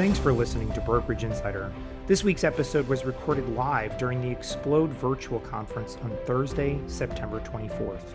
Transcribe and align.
Thanks 0.00 0.18
for 0.18 0.32
listening 0.32 0.72
to 0.72 0.80
Brokerage 0.80 1.24
Insider. 1.24 1.70
This 2.06 2.24
week's 2.24 2.42
episode 2.42 2.88
was 2.88 3.04
recorded 3.04 3.46
live 3.50 3.98
during 3.98 4.22
the 4.22 4.30
Explode 4.30 4.88
virtual 4.88 5.40
conference 5.40 5.98
on 6.02 6.16
Thursday, 6.24 6.80
September 6.86 7.38
24th. 7.40 8.14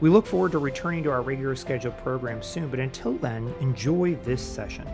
We 0.00 0.08
look 0.08 0.24
forward 0.24 0.52
to 0.52 0.58
returning 0.58 1.02
to 1.02 1.10
our 1.10 1.20
regular 1.20 1.54
scheduled 1.54 1.98
program 1.98 2.42
soon, 2.42 2.70
but 2.70 2.80
until 2.80 3.18
then, 3.18 3.52
enjoy 3.60 4.14
this 4.24 4.40
session. 4.40 4.88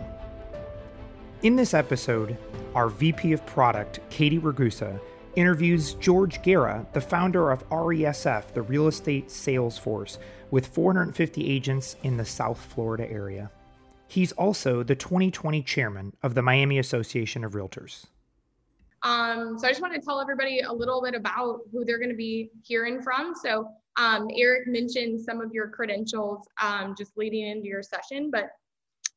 In 1.43 1.55
this 1.55 1.73
episode, 1.73 2.37
our 2.75 2.89
VP 2.89 3.31
of 3.31 3.45
Product, 3.45 4.01
Katie 4.09 4.37
Ragusa, 4.37 4.99
interviews 5.37 5.93
George 5.93 6.41
Guerra, 6.41 6.85
the 6.91 6.99
founder 6.99 7.51
of 7.51 7.65
RESF, 7.69 8.53
the 8.53 8.63
real 8.63 8.89
estate 8.89 9.31
sales 9.31 9.77
force, 9.77 10.19
with 10.51 10.67
450 10.67 11.49
agents 11.49 11.95
in 12.03 12.17
the 12.17 12.25
South 12.25 12.59
Florida 12.59 13.09
area. 13.09 13.49
He's 14.07 14.31
also 14.33 14.83
the 14.83 14.95
2020 14.95 15.63
chairman 15.63 16.15
of 16.21 16.35
the 16.35 16.41
Miami 16.41 16.79
Association 16.79 17.43
of 17.43 17.53
Realtors. 17.53 18.05
Um, 19.01 19.57
so 19.59 19.67
I 19.67 19.71
just 19.71 19.81
want 19.81 19.93
to 19.93 20.01
tell 20.01 20.21
everybody 20.21 20.61
a 20.61 20.71
little 20.71 21.01
bit 21.01 21.13
about 21.13 21.61
who 21.71 21.83
they're 21.83 21.97
going 21.97 22.09
to 22.09 22.15
be 22.15 22.49
hearing 22.63 23.01
from. 23.01 23.33
So 23.35 23.67
um, 23.97 24.27
Eric 24.35 24.67
mentioned 24.67 25.19
some 25.19 25.41
of 25.41 25.51
your 25.51 25.67
credentials 25.67 26.47
um, 26.61 26.95
just 26.97 27.17
leading 27.17 27.47
into 27.47 27.67
your 27.67 27.83
session, 27.83 28.31
but 28.31 28.51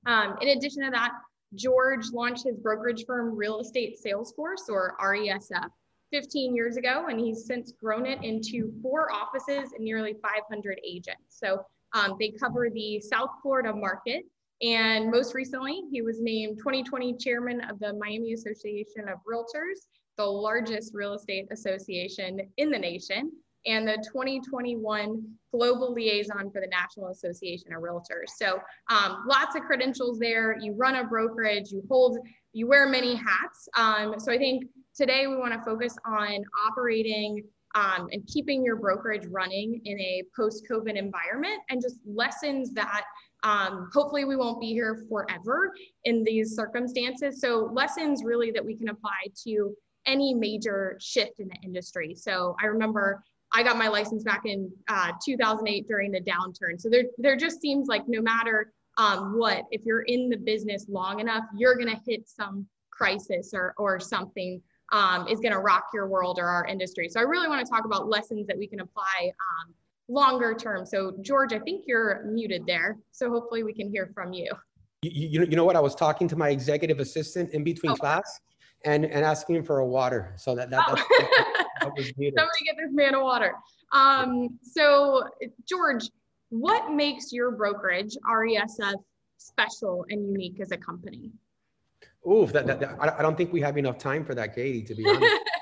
um, 0.07 0.37
in 0.41 0.49
addition 0.57 0.85
to 0.85 0.91
that, 0.91 1.13
George 1.55 2.11
launched 2.13 2.45
his 2.45 2.57
brokerage 2.57 3.05
firm 3.07 3.35
Real 3.37 3.61
Estate 3.61 3.99
Salesforce 4.05 4.69
or 4.69 4.97
RESF 5.01 5.71
15 6.13 6.55
years 6.55 6.77
ago, 6.77 7.07
and 7.09 7.19
he's 7.19 7.47
since 7.47 7.73
grown 7.73 8.07
it 8.07 8.23
into 8.23 8.73
four 8.83 9.13
offices 9.13 9.73
and 9.73 9.85
nearly 9.85 10.15
500 10.23 10.81
agents. 10.85 11.21
So 11.29 11.65
um, 11.93 12.17
they 12.19 12.31
cover 12.31 12.69
the 12.71 13.01
South 13.01 13.31
Florida 13.43 13.73
market. 13.73 14.25
And 14.63 15.11
most 15.11 15.35
recently, 15.35 15.83
he 15.91 16.03
was 16.03 16.21
named 16.21 16.59
2020 16.59 17.17
chairman 17.19 17.61
of 17.63 17.79
the 17.79 17.93
Miami 17.95 18.33
Association 18.33 19.09
of 19.09 19.19
Realtors, 19.31 19.87
the 20.17 20.25
largest 20.25 20.93
real 20.95 21.15
estate 21.15 21.47
association 21.51 22.41
in 22.57 22.71
the 22.71 22.79
nation, 22.79 23.31
and 23.67 23.87
the 23.87 23.97
2021 24.13 25.23
global 25.53 25.93
liaison 25.93 26.51
for 26.51 26.61
the 26.61 26.69
National 26.69 27.09
Association 27.09 27.73
of 27.75 27.83
Realtors. 27.83 28.31
So 28.37 28.61
um, 28.89 29.25
lots 29.29 29.57
of 29.57 29.63
credentials 29.63 30.19
there. 30.19 30.57
You 30.59 30.73
run 30.75 30.97
a 30.97 31.05
brokerage, 31.05 31.71
you 31.71 31.83
hold, 31.91 32.19
you 32.53 32.67
wear 32.67 32.89
many 32.89 33.15
hats. 33.15 33.69
Um, 33.77 34.19
so 34.19 34.33
I 34.33 34.39
think 34.39 34.65
today 34.95 35.27
we 35.27 35.37
want 35.37 35.53
to 35.53 35.61
focus 35.65 35.97
on 36.07 36.45
operating 36.67 37.43
um, 37.75 38.09
and 38.11 38.27
keeping 38.27 38.65
your 38.65 38.77
brokerage 38.77 39.27
running 39.27 39.83
in 39.85 40.01
a 40.01 40.23
post-COVID 40.35 40.97
environment 40.97 41.61
and 41.69 41.83
just 41.83 41.99
lessons 42.07 42.73
that 42.73 43.05
um, 43.47 43.89
hopefully 43.93 44.25
we 44.25 44.35
won't 44.35 44.61
be 44.61 44.73
here 44.73 45.07
forever 45.09 45.73
in 46.05 46.25
these 46.25 46.57
circumstances. 46.57 47.41
So 47.41 47.71
lessons 47.73 48.25
really 48.25 48.51
that 48.51 48.65
we 48.65 48.75
can 48.75 48.89
apply 48.89 49.29
to 49.45 49.73
any 50.05 50.35
major 50.35 50.99
shift 51.01 51.39
in 51.39 51.47
the 51.47 51.57
industry. 51.63 52.15
So 52.17 52.57
I 52.61 52.67
remember 52.67 53.23
I 53.55 53.63
got 53.63 53.79
my 53.79 53.87
license 53.87 54.25
back 54.25 54.43
in 54.47 54.71
uh, 54.89 55.13
2008 55.25 55.87
during 55.87 56.11
the 56.11 56.21
downturn. 56.21 56.81
So 56.81 56.89
there, 56.91 57.05
there 57.19 57.37
just 57.37 57.61
seems 57.61 57.87
like 57.87 58.03
no 58.09 58.21
matter 58.21 58.73
um, 58.99 59.39
what, 59.39 59.63
if 59.71 59.83
you're 59.85 60.03
in 60.03 60.29
the 60.29 60.37
business 60.37 60.87
long 60.89 61.21
enough, 61.21 61.45
you're 61.57 61.77
going 61.77 61.89
to 61.89 62.01
hit 62.05 62.29
some 62.29 62.67
crisis 62.91 63.53
or, 63.55 63.75
or 63.79 64.01
something 64.01 64.61
um, 64.91 65.29
is 65.29 65.39
going 65.39 65.53
to 65.53 65.61
rock 65.61 65.85
your 65.95 66.09
world 66.09 66.39
or 66.41 66.47
our 66.47 66.67
industry. 66.67 67.09
So 67.09 67.21
I 67.21 67.23
really 67.23 67.49
want 67.49 67.65
to 67.65 67.71
talk 67.71 67.85
about 67.85 68.09
lessons 68.09 68.49
that 68.49 68.59
we 68.59 68.67
can 68.67 68.81
apply 68.81 69.21
um, 69.21 69.75
longer 70.09 70.55
term. 70.55 70.87
So 70.87 71.17
George, 71.21 71.53
I 71.53 71.59
think 71.59 71.85
you're 71.87 72.25
muted 72.27 72.65
there. 72.67 72.99
So 73.13 73.31
hopefully 73.31 73.63
we 73.63 73.73
can 73.73 73.91
hear 73.91 74.11
from 74.15 74.33
you. 74.33 74.51
You, 75.03 75.11
you, 75.13 75.47
you 75.51 75.57
know 75.57 75.65
what? 75.65 75.77
I 75.77 75.81
was 75.81 75.95
talking 75.95 76.29
to 76.29 76.37
my 76.37 76.51
executive 76.51 77.01
assistant 77.01 77.53
in 77.53 77.65
between 77.65 77.93
oh. 77.93 77.97
class 77.97 78.41
and, 78.85 79.05
and 79.05 79.25
asking 79.25 79.57
him 79.57 79.65
for 79.65 79.79
a 79.79 79.87
water. 79.87 80.35
So 80.37 80.55
that, 80.55 80.71
that, 80.71 80.85
oh. 80.89 80.95
that, 80.95 81.67
that 81.81 81.93
was 81.97 82.13
muted. 82.17 82.39
Somebody 82.39 82.65
get 82.65 82.77
this 82.77 82.93
man 82.93 83.15
a 83.15 83.23
water. 83.23 83.55
Um, 83.93 84.59
so 84.63 85.25
George, 85.69 86.09
what 86.51 86.93
makes 86.93 87.33
your 87.33 87.51
brokerage 87.51 88.17
RESF 88.29 88.95
special 89.39 90.07
and 90.09 90.27
unique 90.27 90.61
as 90.61 90.71
a 90.71 90.77
company? 90.77 91.33
Oof, 92.31 92.53
that, 92.53 92.67
that, 92.67 92.81
that, 92.81 92.99
I 93.01 93.23
don't 93.23 93.37
think 93.37 93.53
we 93.53 93.61
have 93.61 93.79
enough 93.79 93.99
time 93.99 94.25
for 94.25 94.35
that, 94.35 94.55
Katie, 94.55 94.83
to 94.83 94.95
be 94.95 95.09
honest. 95.09 95.25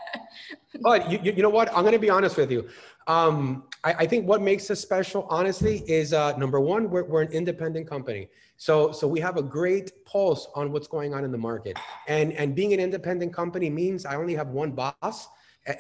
but 0.80 1.10
you, 1.10 1.32
you 1.32 1.42
know 1.42 1.50
what? 1.50 1.68
I'm 1.68 1.82
going 1.82 1.92
to 1.92 1.98
be 1.98 2.10
honest 2.10 2.36
with 2.36 2.50
you. 2.50 2.68
Um, 3.06 3.64
I, 3.84 3.92
I, 3.92 4.06
think 4.06 4.26
what 4.26 4.40
makes 4.40 4.70
us 4.70 4.80
special, 4.80 5.26
honestly, 5.28 5.84
is 5.86 6.14
uh, 6.14 6.36
number 6.38 6.58
one, 6.58 6.88
we're, 6.88 7.04
we're 7.04 7.20
an 7.20 7.32
independent 7.32 7.86
company. 7.86 8.28
So, 8.56 8.92
so 8.92 9.06
we 9.06 9.20
have 9.20 9.36
a 9.36 9.42
great 9.42 9.92
pulse 10.06 10.48
on 10.54 10.72
what's 10.72 10.86
going 10.86 11.12
on 11.12 11.22
in 11.22 11.30
the 11.30 11.38
market. 11.38 11.78
And, 12.08 12.32
and 12.32 12.54
being 12.54 12.72
an 12.72 12.80
independent 12.80 13.34
company 13.34 13.68
means 13.68 14.06
I 14.06 14.16
only 14.16 14.34
have 14.34 14.48
one 14.48 14.72
boss 14.72 15.28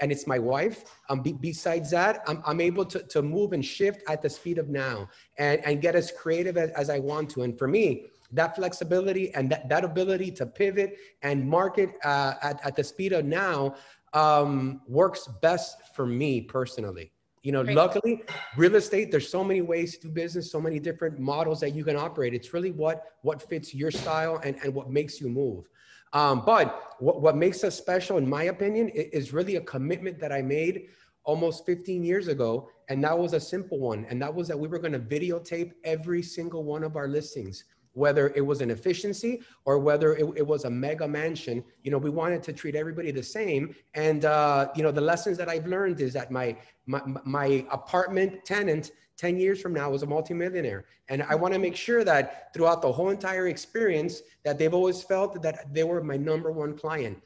and 0.00 0.10
it's 0.10 0.26
my 0.26 0.38
wife. 0.38 0.84
Um, 1.08 1.20
be, 1.20 1.32
besides 1.32 1.90
that, 1.90 2.22
I'm, 2.26 2.42
I'm 2.46 2.60
able 2.60 2.84
to, 2.86 3.02
to 3.02 3.22
move 3.22 3.52
and 3.52 3.64
shift 3.64 4.02
at 4.08 4.22
the 4.22 4.30
speed 4.30 4.58
of 4.58 4.68
now 4.68 5.08
and, 5.38 5.64
and 5.64 5.80
get 5.80 5.94
as 5.94 6.10
creative 6.10 6.56
as, 6.56 6.70
as 6.70 6.90
I 6.90 6.98
want 6.98 7.30
to. 7.30 7.42
And 7.42 7.58
for 7.58 7.68
me, 7.68 8.06
that 8.32 8.56
flexibility 8.56 9.32
and 9.34 9.50
that, 9.50 9.68
that 9.68 9.84
ability 9.84 10.30
to 10.32 10.46
pivot 10.46 10.96
and 11.22 11.48
market 11.48 11.90
uh, 12.04 12.34
at, 12.42 12.64
at 12.66 12.76
the 12.76 12.84
speed 12.84 13.12
of 13.12 13.24
now 13.24 13.76
um, 14.14 14.80
works 14.86 15.28
best 15.42 15.94
for 15.94 16.06
me 16.06 16.40
personally. 16.40 17.12
You 17.42 17.52
know, 17.52 17.62
Great. 17.62 17.76
luckily, 17.76 18.22
real 18.56 18.74
estate, 18.76 19.10
there's 19.10 19.28
so 19.28 19.44
many 19.44 19.60
ways 19.60 19.98
to 19.98 20.06
do 20.06 20.14
business, 20.14 20.50
so 20.50 20.60
many 20.60 20.78
different 20.78 21.18
models 21.18 21.60
that 21.60 21.74
you 21.74 21.84
can 21.84 21.96
operate. 21.96 22.32
It's 22.32 22.54
really 22.54 22.70
what 22.70 23.12
what 23.20 23.42
fits 23.42 23.74
your 23.74 23.90
style 23.90 24.40
and, 24.42 24.56
and 24.64 24.74
what 24.74 24.88
makes 24.88 25.20
you 25.20 25.28
move. 25.28 25.68
Um, 26.14 26.42
but 26.46 26.94
what, 27.00 27.20
what 27.20 27.36
makes 27.36 27.62
us 27.62 27.76
special, 27.76 28.16
in 28.16 28.26
my 28.26 28.44
opinion, 28.44 28.88
is 28.88 29.32
really 29.34 29.56
a 29.56 29.60
commitment 29.60 30.18
that 30.20 30.32
I 30.32 30.40
made 30.40 30.86
almost 31.24 31.66
15 31.66 32.02
years 32.04 32.28
ago. 32.28 32.68
And 32.88 33.02
that 33.04 33.18
was 33.18 33.32
a 33.32 33.40
simple 33.40 33.78
one. 33.78 34.06
And 34.08 34.22
that 34.22 34.32
was 34.32 34.46
that 34.48 34.58
we 34.58 34.68
were 34.68 34.78
going 34.78 34.92
to 34.92 34.98
videotape 34.98 35.72
every 35.82 36.22
single 36.22 36.62
one 36.62 36.84
of 36.84 36.96
our 36.96 37.08
listings 37.08 37.64
whether 37.94 38.28
it 38.36 38.40
was 38.40 38.60
an 38.60 38.70
efficiency 38.70 39.40
or 39.64 39.78
whether 39.78 40.14
it, 40.14 40.26
it, 40.36 40.46
was 40.46 40.64
a 40.64 40.70
mega 40.70 41.08
mansion. 41.08 41.64
You 41.82 41.90
know 41.90 41.98
we 41.98 42.10
wanted 42.10 42.42
to 42.44 42.52
treat 42.52 42.74
everybody 42.76 43.10
the 43.10 43.22
same. 43.22 43.74
And 43.94 44.24
uh, 44.24 44.68
you 44.76 44.82
know 44.82 44.92
the 44.92 45.00
lessons 45.00 45.38
that 45.38 45.48
i've 45.48 45.66
learned 45.66 46.00
is 46.00 46.12
that 46.12 46.30
my 46.30 46.56
my, 46.86 47.00
my 47.24 47.66
apartment 47.70 48.44
tenant 48.44 48.92
10 49.16 49.38
years 49.38 49.60
from 49.60 49.72
now 49.72 49.90
was 49.90 50.02
a 50.02 50.06
multimillionaire. 50.06 50.84
And 51.08 51.22
i 51.22 51.34
want 51.34 51.54
to 51.54 51.60
make 51.60 51.76
sure 51.76 52.04
that 52.04 52.52
throughout 52.52 52.82
the 52.82 52.92
whole 52.92 53.10
entire 53.10 53.48
experience 53.48 54.22
that 54.44 54.58
they've 54.58 54.74
always 54.74 55.02
felt 55.02 55.40
that 55.42 55.72
they 55.72 55.84
were 55.84 56.02
my 56.02 56.16
number 56.16 56.50
one 56.50 56.76
client. 56.76 57.18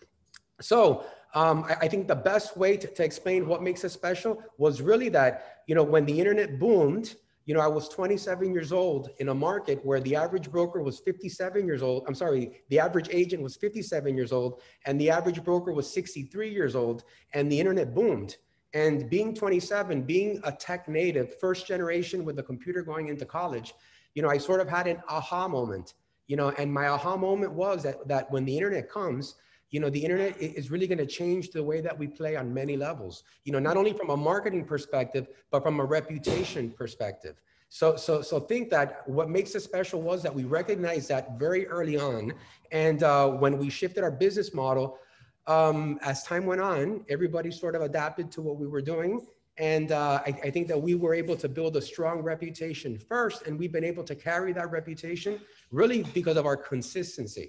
So 0.61 1.05
um, 1.35 1.65
I, 1.65 1.75
I, 1.83 1.89
think 1.89 2.09
the 2.09 2.17
best 2.17 2.57
way 2.57 2.77
to, 2.77 2.87
to 2.87 3.05
explain 3.05 3.47
what 3.47 3.63
makes 3.63 3.85
us 3.85 3.93
special 3.93 4.43
was 4.57 4.81
really 4.81 5.09
that 5.11 5.63
you 5.67 5.75
know 5.75 5.83
when 5.83 6.05
the 6.07 6.19
internet 6.19 6.59
boomed 6.59 7.15
you 7.49 7.55
know, 7.55 7.61
I 7.61 7.67
was 7.67 7.89
27 7.89 8.53
years 8.53 8.73
old 8.73 9.09
in 9.21 9.31
a 9.31 9.35
market 9.35 9.83
where 9.83 10.01
the 10.01 10.15
average 10.15 10.51
broker 10.51 10.83
was 10.83 10.99
57 10.99 11.65
years 11.65 11.83
old. 11.83 12.05
I'm 12.07 12.15
sorry, 12.15 12.61
the 12.69 12.79
average 12.79 13.09
agent 13.11 13.43
was 13.43 13.57
57 13.57 14.15
years 14.15 14.33
old, 14.33 14.61
and 14.85 15.01
the 15.01 15.09
average 15.09 15.43
broker 15.43 15.73
was 15.73 15.91
63 15.91 16.51
years 16.51 16.77
old, 16.77 17.05
and 17.33 17.51
the 17.51 17.59
internet 17.59 17.95
boomed. 17.95 18.37
And 18.75 19.09
being 19.09 19.35
27, 19.35 20.03
being 20.03 20.43
a 20.45 20.53
tech 20.53 20.91
native, 20.91 21.41
first 21.41 21.67
generation 21.67 22.23
with 22.23 22.39
a 22.39 22.43
computer 22.43 22.83
going 22.83 23.09
into 23.09 23.25
college, 23.25 23.73
you 24.13 24.21
know, 24.21 24.29
I 24.29 24.37
sort 24.37 24.61
of 24.61 24.69
had 24.69 24.87
an 24.87 25.03
aha 25.09 25.49
moment, 25.49 25.95
you 26.27 26.37
know, 26.37 26.51
and 26.59 26.71
my 26.71 26.89
aha 26.89 27.17
moment 27.17 27.55
was 27.55 27.83
that, 27.85 28.07
that 28.09 28.31
when 28.31 28.45
the 28.45 28.55
internet 28.55 28.91
comes, 28.91 29.37
you 29.71 29.81
know 29.81 29.91
the 29.91 30.03
internet 30.03 30.37
is 30.41 30.71
really 30.71 30.87
going 30.87 30.99
to 30.99 31.07
change 31.07 31.51
the 31.51 31.63
way 31.63 31.81
that 31.81 31.97
we 31.99 32.07
play 32.07 32.37
on 32.37 32.53
many 32.53 32.77
levels 32.77 33.23
you 33.45 33.53
know 33.53 33.59
not 33.59 33.77
only 33.77 33.93
from 33.93 34.11
a 34.11 34.17
marketing 34.17 34.65
perspective 34.65 35.29
but 35.51 35.63
from 35.63 35.81
a 35.81 35.85
reputation 35.85 36.71
perspective. 36.71 37.37
So 37.71 37.97
so 37.97 38.23
so 38.23 38.41
think 38.41 38.71
that 38.71 39.03
what 39.07 39.29
makes 39.29 39.55
us 39.55 39.65
special 39.65 40.01
was 40.01 40.23
that 40.23 40.35
we 40.35 40.45
recognized 40.45 41.09
that 41.11 41.39
very 41.39 41.67
early 41.67 41.99
on 41.99 42.33
and 42.73 43.03
uh, 43.03 43.29
when 43.29 43.59
we 43.59 43.69
shifted 43.69 44.03
our 44.03 44.11
business 44.11 44.55
model 44.55 44.99
um, 45.47 45.99
as 46.03 46.23
time 46.23 46.47
went 46.47 46.63
on 46.63 47.05
everybody 47.11 47.51
sort 47.51 47.75
of 47.75 47.83
adapted 47.83 48.33
to 48.33 48.41
what 48.41 48.57
we 48.57 48.67
were 48.67 48.81
doing 48.81 49.27
and 49.59 49.91
uh, 49.91 50.23
I, 50.25 50.29
I, 50.45 50.51
think 50.51 50.69
that 50.69 50.81
we 50.81 50.95
were 50.95 51.15
able 51.15 51.37
to 51.37 51.49
build 51.49 51.77
a 51.77 51.83
strong 51.83 52.21
reputation 52.21 52.97
first, 52.97 53.47
and 53.47 53.59
we've 53.59 53.73
been 53.73 53.85
able 53.85 54.05
to 54.05 54.15
carry 54.15 54.53
that 54.53 54.71
reputation 54.71 55.41
really 55.73 56.05
because 56.15 56.37
of 56.37 56.47
our 56.47 56.57
consistency. 56.57 57.49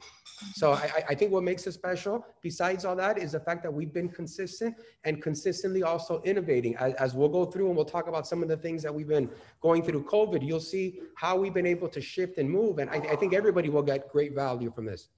So 0.56 0.73
I, 0.73 1.03
I, 1.09 1.15
think 1.15 1.31
what 1.31 1.44
makes 1.44 1.67
us 1.67 1.75
special, 1.75 2.25
besides 2.41 2.83
all 2.83 2.95
that, 2.95 3.19
is 3.19 3.33
the 3.33 3.39
fact 3.39 3.61
that 3.63 3.73
we've 3.73 3.94
been 3.94 4.09
consistent 4.09 4.75
and 5.03 5.21
consistently 5.21 5.83
also 5.83 6.21
innovating. 6.23 6.75
As, 6.77 6.94
as 6.95 7.13
we'll 7.13 7.29
go 7.29 7.45
through 7.45 7.67
and 7.67 7.75
we'll 7.75 7.85
talk 7.85 8.07
about 8.07 8.25
some 8.25 8.41
of 8.41 8.50
the 8.50 8.57
things 8.57 8.81
that 8.83 8.94
we've 8.94 9.07
been 9.07 9.29
going 9.61 9.83
through 9.83 10.03
COVID, 10.06 10.45
you'll 10.45 10.59
see 10.59 11.01
how 11.15 11.38
we've 11.38 11.53
been 11.53 11.67
able 11.67 11.89
to 11.89 12.01
shift 12.01 12.38
and 12.39 12.50
move. 12.50 12.79
And 12.79 12.89
I, 12.89 12.95
I 12.95 13.15
think 13.17 13.33
everybody 13.33 13.69
will 13.69 13.83
get 13.83 14.09
great 14.09 14.33
value 14.33 14.71
from 14.71 14.85
this. 14.85 15.09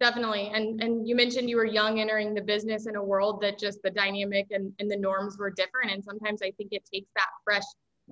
Definitely. 0.00 0.50
And 0.54 0.82
and 0.82 1.06
you 1.06 1.14
mentioned 1.14 1.50
you 1.50 1.56
were 1.56 1.66
young 1.66 2.00
entering 2.00 2.32
the 2.32 2.40
business 2.40 2.86
in 2.86 2.96
a 2.96 3.02
world 3.02 3.42
that 3.42 3.58
just 3.58 3.82
the 3.82 3.90
dynamic 3.90 4.46
and, 4.50 4.72
and 4.78 4.90
the 4.90 4.96
norms 4.96 5.36
were 5.38 5.50
different. 5.50 5.90
And 5.90 6.02
sometimes 6.02 6.40
I 6.42 6.50
think 6.52 6.72
it 6.72 6.82
takes 6.92 7.10
that 7.16 7.28
fresh 7.44 7.64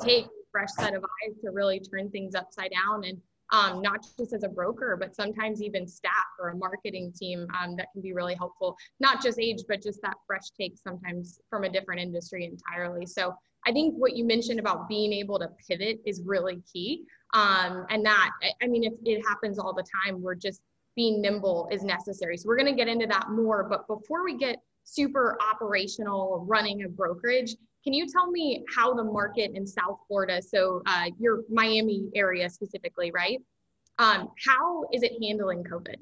take, 0.02 0.26
fresh 0.52 0.68
set 0.78 0.94
of 0.94 1.02
eyes 1.02 1.34
to 1.42 1.50
really 1.50 1.80
turn 1.80 2.10
things 2.10 2.34
upside 2.34 2.72
down. 2.72 3.04
And 3.04 3.18
um, 3.50 3.80
not 3.80 4.06
just 4.18 4.34
as 4.34 4.42
a 4.42 4.48
broker, 4.48 4.98
but 5.00 5.16
sometimes 5.16 5.62
even 5.62 5.86
staff 5.86 6.12
or 6.38 6.50
a 6.50 6.56
marketing 6.56 7.10
team 7.18 7.46
um, 7.58 7.76
that 7.76 7.86
can 7.94 8.02
be 8.02 8.12
really 8.12 8.34
helpful. 8.34 8.76
Not 9.00 9.22
just 9.22 9.40
age, 9.40 9.62
but 9.66 9.82
just 9.82 10.02
that 10.02 10.16
fresh 10.26 10.50
take 10.60 10.76
sometimes 10.76 11.40
from 11.48 11.64
a 11.64 11.70
different 11.70 12.02
industry 12.02 12.44
entirely. 12.44 13.06
So 13.06 13.34
I 13.66 13.72
think 13.72 13.94
what 13.96 14.14
you 14.14 14.26
mentioned 14.26 14.60
about 14.60 14.90
being 14.90 15.14
able 15.14 15.38
to 15.38 15.48
pivot 15.66 16.00
is 16.04 16.20
really 16.26 16.62
key. 16.70 17.04
Um, 17.32 17.86
and 17.88 18.04
that, 18.04 18.30
I 18.62 18.66
mean, 18.66 18.84
if 18.84 18.92
it 19.04 19.22
happens 19.26 19.58
all 19.58 19.72
the 19.72 19.84
time, 20.04 20.20
we're 20.20 20.34
just 20.34 20.60
being 20.98 21.22
nimble 21.22 21.68
is 21.70 21.84
necessary. 21.84 22.36
So 22.36 22.48
we're 22.48 22.56
going 22.56 22.74
to 22.74 22.76
get 22.76 22.88
into 22.88 23.06
that 23.06 23.30
more. 23.30 23.62
But 23.62 23.86
before 23.86 24.24
we 24.24 24.36
get 24.36 24.56
super 24.82 25.38
operational 25.40 26.44
running 26.44 26.82
a 26.82 26.88
brokerage, 26.88 27.54
can 27.84 27.92
you 27.92 28.08
tell 28.08 28.28
me 28.32 28.64
how 28.74 28.94
the 28.94 29.04
market 29.04 29.52
in 29.54 29.64
South 29.64 30.00
Florida, 30.08 30.42
so 30.42 30.82
uh, 30.86 31.04
your 31.20 31.44
Miami 31.48 32.08
area 32.16 32.50
specifically, 32.50 33.12
right? 33.12 33.38
Um, 34.00 34.30
how 34.44 34.86
is 34.92 35.04
it 35.04 35.12
handling 35.22 35.62
COVID? 35.62 35.94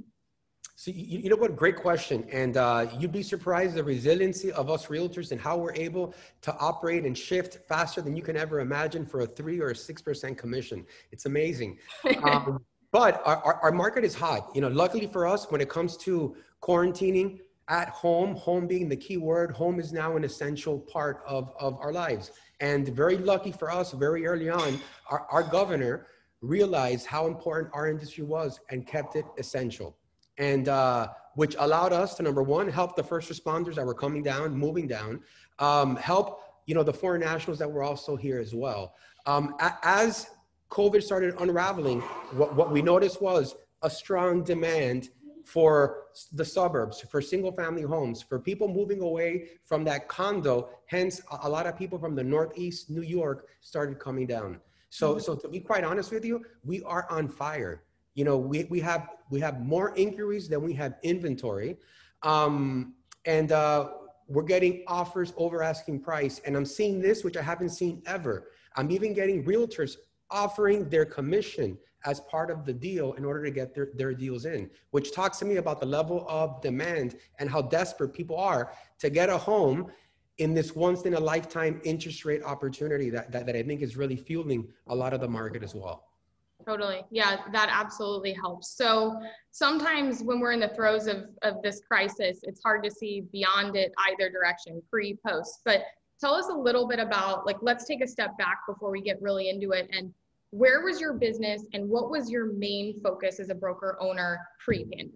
So 0.76 0.90
you, 0.90 1.18
you 1.18 1.28
know 1.28 1.36
what? 1.36 1.56
Great 1.56 1.76
question. 1.76 2.26
And 2.32 2.56
uh, 2.56 2.86
you'd 2.98 3.12
be 3.12 3.22
surprised 3.22 3.74
the 3.74 3.84
resiliency 3.84 4.50
of 4.52 4.70
us 4.70 4.86
realtors 4.86 5.30
and 5.30 5.38
how 5.38 5.58
we're 5.58 5.74
able 5.74 6.14
to 6.40 6.56
operate 6.56 7.04
and 7.04 7.16
shift 7.16 7.58
faster 7.68 8.00
than 8.00 8.16
you 8.16 8.22
can 8.22 8.36
ever 8.36 8.60
imagine 8.60 9.04
for 9.04 9.20
a 9.20 9.26
three 9.26 9.60
or 9.60 9.68
a 9.68 9.76
six 9.76 10.00
percent 10.00 10.38
commission. 10.38 10.86
It's 11.12 11.26
amazing. 11.26 11.78
Um, 12.22 12.64
but 12.96 13.20
our, 13.26 13.36
our, 13.44 13.54
our 13.56 13.72
market 13.72 14.04
is 14.04 14.14
hot. 14.14 14.48
You 14.54 14.62
know, 14.62 14.68
luckily 14.68 15.06
for 15.06 15.26
us, 15.26 15.50
when 15.50 15.60
it 15.60 15.68
comes 15.68 15.98
to 15.98 16.34
quarantining 16.62 17.40
at 17.68 17.90
home, 17.90 18.34
home 18.36 18.66
being 18.66 18.88
the 18.88 18.96
key 18.96 19.18
word, 19.18 19.50
home 19.50 19.78
is 19.78 19.92
now 19.92 20.16
an 20.16 20.24
essential 20.24 20.78
part 20.78 21.22
of, 21.26 21.52
of 21.60 21.78
our 21.78 21.92
lives. 21.92 22.32
And 22.60 22.88
very 22.88 23.18
lucky 23.18 23.52
for 23.52 23.70
us, 23.70 23.92
very 23.92 24.26
early 24.26 24.48
on, 24.48 24.80
our, 25.10 25.26
our 25.30 25.42
governor 25.42 26.06
realized 26.40 27.04
how 27.04 27.26
important 27.26 27.68
our 27.74 27.86
industry 27.86 28.24
was 28.24 28.60
and 28.70 28.86
kept 28.86 29.14
it 29.14 29.26
essential 29.36 29.94
and 30.38 30.68
uh, 30.70 31.08
which 31.34 31.54
allowed 31.58 31.92
us 31.92 32.14
to 32.14 32.22
number 32.22 32.42
one 32.42 32.66
help 32.66 32.96
the 32.96 33.04
first 33.04 33.30
responders 33.30 33.74
that 33.74 33.84
were 33.84 33.94
coming 33.94 34.22
down, 34.22 34.56
moving 34.56 34.86
down, 34.86 35.20
um, 35.58 35.96
help 35.96 36.40
you 36.64 36.74
know 36.74 36.82
the 36.82 36.92
foreign 36.92 37.20
nationals 37.20 37.58
that 37.58 37.70
were 37.70 37.82
also 37.82 38.16
here 38.16 38.38
as 38.38 38.54
well. 38.54 38.94
Um, 39.26 39.54
as 39.82 40.28
COVID 40.70 41.02
started 41.02 41.34
unraveling, 41.38 42.00
what, 42.32 42.54
what 42.54 42.70
we 42.70 42.82
noticed 42.82 43.22
was 43.22 43.54
a 43.82 43.90
strong 43.90 44.42
demand 44.42 45.10
for 45.44 46.04
the 46.32 46.44
suburbs, 46.44 47.02
for 47.02 47.20
single 47.20 47.52
family 47.52 47.82
homes, 47.82 48.20
for 48.20 48.38
people 48.38 48.66
moving 48.66 49.00
away 49.00 49.48
from 49.64 49.84
that 49.84 50.08
condo. 50.08 50.68
Hence, 50.86 51.20
a 51.42 51.48
lot 51.48 51.66
of 51.66 51.76
people 51.76 51.98
from 51.98 52.16
the 52.16 52.24
Northeast 52.24 52.90
New 52.90 53.02
York 53.02 53.46
started 53.60 54.00
coming 54.00 54.26
down. 54.26 54.60
So, 54.90 55.18
so 55.18 55.36
to 55.36 55.48
be 55.48 55.60
quite 55.60 55.84
honest 55.84 56.10
with 56.10 56.24
you, 56.24 56.44
we 56.64 56.82
are 56.82 57.06
on 57.10 57.28
fire 57.28 57.82
you 58.16 58.24
know, 58.24 58.38
we, 58.38 58.64
we 58.64 58.80
have 58.80 59.10
we 59.30 59.38
have 59.40 59.60
more 59.60 59.94
inquiries 59.94 60.48
than 60.48 60.62
we 60.62 60.72
have 60.72 60.94
inventory. 61.02 61.76
Um, 62.22 62.94
and 63.26 63.52
uh, 63.52 63.90
we're 64.26 64.42
getting 64.42 64.82
offers 64.88 65.32
over 65.36 65.62
asking 65.62 66.00
price. 66.00 66.40
And 66.44 66.56
I'm 66.56 66.64
seeing 66.64 67.00
this, 67.00 67.22
which 67.22 67.36
I 67.36 67.42
haven't 67.42 67.70
seen 67.70 68.02
ever. 68.06 68.48
I'm 68.74 68.90
even 68.90 69.12
getting 69.12 69.44
realtors 69.44 69.96
offering 70.30 70.88
their 70.88 71.04
commission 71.04 71.78
as 72.04 72.20
part 72.20 72.50
of 72.50 72.64
the 72.64 72.72
deal 72.72 73.14
in 73.14 73.24
order 73.24 73.42
to 73.44 73.50
get 73.50 73.74
their, 73.74 73.88
their 73.94 74.14
deals 74.14 74.44
in, 74.44 74.70
which 74.90 75.12
talks 75.12 75.38
to 75.38 75.44
me 75.44 75.56
about 75.56 75.80
the 75.80 75.86
level 75.86 76.24
of 76.28 76.60
demand 76.62 77.16
and 77.38 77.50
how 77.50 77.60
desperate 77.60 78.10
people 78.10 78.36
are 78.36 78.72
to 78.98 79.10
get 79.10 79.28
a 79.28 79.36
home 79.36 79.90
in 80.38 80.54
this 80.54 80.76
once 80.76 81.02
in 81.02 81.14
a 81.14 81.20
lifetime 81.20 81.80
interest 81.84 82.24
rate 82.24 82.42
opportunity 82.42 83.10
that, 83.10 83.32
that, 83.32 83.46
that 83.46 83.56
I 83.56 83.62
think 83.62 83.82
is 83.82 83.96
really 83.96 84.16
fueling 84.16 84.68
a 84.88 84.94
lot 84.94 85.12
of 85.12 85.20
the 85.20 85.28
market 85.28 85.62
as 85.62 85.74
well. 85.74 86.04
Totally. 86.64 87.04
Yeah, 87.10 87.38
that 87.52 87.68
absolutely 87.70 88.32
helps. 88.32 88.76
So 88.76 89.20
sometimes 89.52 90.22
when 90.22 90.40
we're 90.40 90.52
in 90.52 90.60
the 90.60 90.74
throes 90.74 91.06
of, 91.06 91.26
of 91.42 91.62
this 91.62 91.80
crisis, 91.86 92.40
it's 92.42 92.60
hard 92.62 92.82
to 92.84 92.90
see 92.90 93.22
beyond 93.32 93.76
it 93.76 93.92
either 94.08 94.30
direction, 94.30 94.82
pre, 94.90 95.16
post. 95.26 95.60
But 95.64 95.82
tell 96.20 96.34
us 96.34 96.48
a 96.48 96.54
little 96.54 96.86
bit 96.86 96.98
about, 96.98 97.46
like, 97.46 97.56
let's 97.62 97.84
take 97.84 98.02
a 98.02 98.06
step 98.06 98.36
back 98.38 98.60
before 98.68 98.90
we 98.90 99.00
get 99.00 99.20
really 99.20 99.48
into 99.48 99.72
it. 99.72 99.88
And 99.92 100.12
where 100.50 100.82
was 100.82 101.00
your 101.00 101.14
business 101.14 101.64
and 101.72 101.88
what 101.88 102.10
was 102.10 102.30
your 102.30 102.52
main 102.52 103.00
focus 103.02 103.40
as 103.40 103.50
a 103.50 103.54
broker 103.54 103.98
owner 104.00 104.38
pre 104.64 104.84
pandemic? 104.84 105.12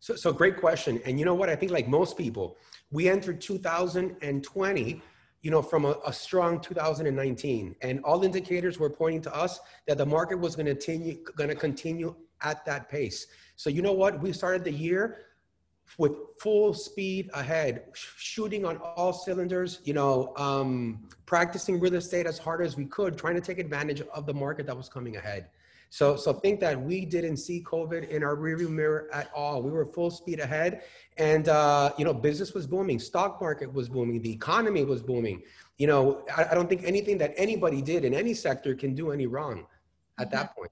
So, 0.00 0.14
so 0.14 0.32
great 0.32 0.58
question. 0.58 1.00
And 1.04 1.18
you 1.18 1.24
know 1.24 1.34
what? 1.34 1.48
I 1.48 1.56
think, 1.56 1.72
like 1.72 1.88
most 1.88 2.16
people, 2.16 2.56
we 2.90 3.08
entered 3.08 3.40
2020 3.40 5.02
you 5.42 5.50
know, 5.52 5.62
from 5.62 5.84
a, 5.84 5.96
a, 6.04 6.12
strong 6.12 6.60
2019, 6.60 7.76
and 7.82 8.00
all 8.02 8.24
indicators 8.24 8.78
were 8.78 8.90
pointing 8.90 9.22
to 9.22 9.34
us 9.34 9.60
that 9.86 9.96
the 9.96 10.04
market 10.04 10.38
was 10.38 10.56
going 10.56 10.66
to 10.66 10.74
continue, 10.74 11.22
going 11.36 11.48
to 11.48 11.54
continue 11.54 12.14
at 12.42 12.64
that 12.64 12.88
pace. 12.88 13.26
So 13.56 13.70
you 13.70 13.82
know 13.82 13.92
what? 13.92 14.20
We 14.20 14.32
started 14.32 14.64
the 14.64 14.72
year 14.72 15.26
with 15.96 16.12
full 16.38 16.74
speed 16.74 17.30
ahead, 17.34 17.84
shooting 17.94 18.64
on 18.64 18.76
all 18.78 19.12
cylinders. 19.12 19.80
You 19.84 19.94
know, 19.94 20.34
um, 20.36 21.08
practicing 21.26 21.80
real 21.80 21.94
estate 21.94 22.26
as 22.26 22.38
hard 22.38 22.60
as 22.60 22.76
we 22.76 22.84
could, 22.84 23.16
trying 23.16 23.34
to 23.34 23.40
take 23.40 23.58
advantage 23.58 24.02
of 24.02 24.26
the 24.26 24.34
market 24.34 24.66
that 24.66 24.76
was 24.76 24.88
coming 24.88 25.16
ahead. 25.16 25.48
So, 25.90 26.16
so 26.16 26.34
think 26.34 26.60
that 26.60 26.80
we 26.80 27.06
didn't 27.06 27.38
see 27.38 27.62
COVID 27.62 28.10
in 28.10 28.22
our 28.22 28.36
rearview 28.36 28.68
mirror 28.68 29.08
at 29.12 29.30
all. 29.34 29.62
We 29.62 29.70
were 29.70 29.86
full 29.86 30.10
speed 30.10 30.38
ahead, 30.38 30.82
and 31.16 31.48
uh, 31.48 31.92
you 31.96 32.04
know, 32.04 32.12
business 32.12 32.52
was 32.52 32.66
booming, 32.66 32.98
stock 32.98 33.40
market 33.40 33.72
was 33.72 33.88
booming, 33.88 34.20
the 34.20 34.32
economy 34.32 34.84
was 34.84 35.02
booming. 35.02 35.42
You 35.78 35.86
know, 35.86 36.24
I, 36.36 36.46
I 36.50 36.54
don't 36.54 36.68
think 36.68 36.84
anything 36.84 37.16
that 37.18 37.32
anybody 37.36 37.80
did 37.80 38.04
in 38.04 38.12
any 38.12 38.34
sector 38.34 38.74
can 38.74 38.94
do 38.94 39.12
any 39.12 39.26
wrong 39.26 39.66
at 40.18 40.30
that 40.32 40.54
point. 40.54 40.70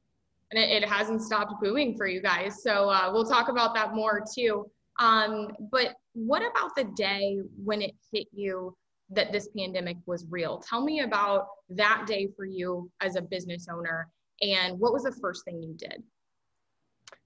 And 0.50 0.62
it, 0.62 0.82
it 0.82 0.88
hasn't 0.88 1.22
stopped 1.22 1.62
booming 1.62 1.96
for 1.96 2.06
you 2.06 2.20
guys. 2.20 2.62
So 2.62 2.90
uh, 2.90 3.10
we'll 3.12 3.28
talk 3.28 3.48
about 3.48 3.74
that 3.74 3.94
more 3.94 4.22
too. 4.34 4.70
Um, 4.98 5.48
but 5.70 5.94
what 6.14 6.42
about 6.42 6.74
the 6.76 6.84
day 6.96 7.38
when 7.62 7.82
it 7.82 7.92
hit 8.12 8.26
you 8.32 8.74
that 9.10 9.32
this 9.32 9.48
pandemic 9.56 9.96
was 10.06 10.26
real? 10.30 10.58
Tell 10.58 10.82
me 10.82 11.00
about 11.00 11.48
that 11.70 12.04
day 12.06 12.28
for 12.36 12.44
you 12.44 12.90
as 13.00 13.16
a 13.16 13.22
business 13.22 13.66
owner 13.70 14.08
and 14.42 14.78
what 14.78 14.92
was 14.92 15.04
the 15.04 15.12
first 15.12 15.44
thing 15.44 15.62
you 15.62 15.74
did? 15.74 16.02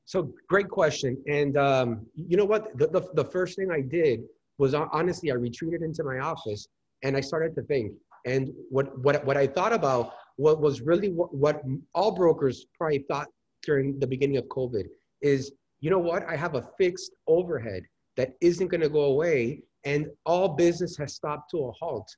So 0.05 0.35
great 0.49 0.69
question. 0.69 1.23
And 1.29 1.57
um, 1.57 2.07
you 2.15 2.37
know 2.37 2.45
what? 2.45 2.77
The, 2.77 2.89
the, 2.89 3.09
the 3.15 3.25
first 3.25 3.57
thing 3.57 3.71
I 3.71 3.81
did 3.81 4.23
was 4.59 4.75
honestly, 4.75 5.31
I 5.31 5.35
retreated 5.35 5.83
into 5.83 6.05
my 6.05 6.19
office 6.19 6.69
and 7.03 7.17
I 7.17 7.21
started 7.21 7.55
to 7.57 7.63
think. 7.63 7.93
And 8.27 8.51
what, 8.71 8.97
what, 8.99 9.25
what 9.25 9.37
I 9.37 9.47
thought 9.47 9.73
about 9.73 10.15
what 10.37 10.61
was 10.61 10.81
really 10.81 11.11
what, 11.11 11.35
what 11.35 11.63
all 11.95 12.11
brokers 12.11 12.67
probably 12.77 13.05
thought 13.09 13.29
during 13.63 13.99
the 13.99 14.07
beginning 14.07 14.37
of 14.37 14.45
COVID 14.45 14.85
is, 15.23 15.53
you 15.81 15.91
know 15.91 15.99
what? 15.99 16.25
I 16.27 16.37
have 16.37 16.55
a 16.55 16.69
fixed 16.79 17.13
overhead 17.27 17.85
that 18.17 18.35
isn't 18.41 18.69
going 18.69 18.83
to 18.83 18.89
go 18.89 19.05
away 19.05 19.63
and 19.85 20.09
all 20.27 20.49
business 20.49 20.97
has 20.99 21.15
stopped 21.15 21.51
to 21.53 21.59
a 21.59 21.73
halt. 21.73 22.09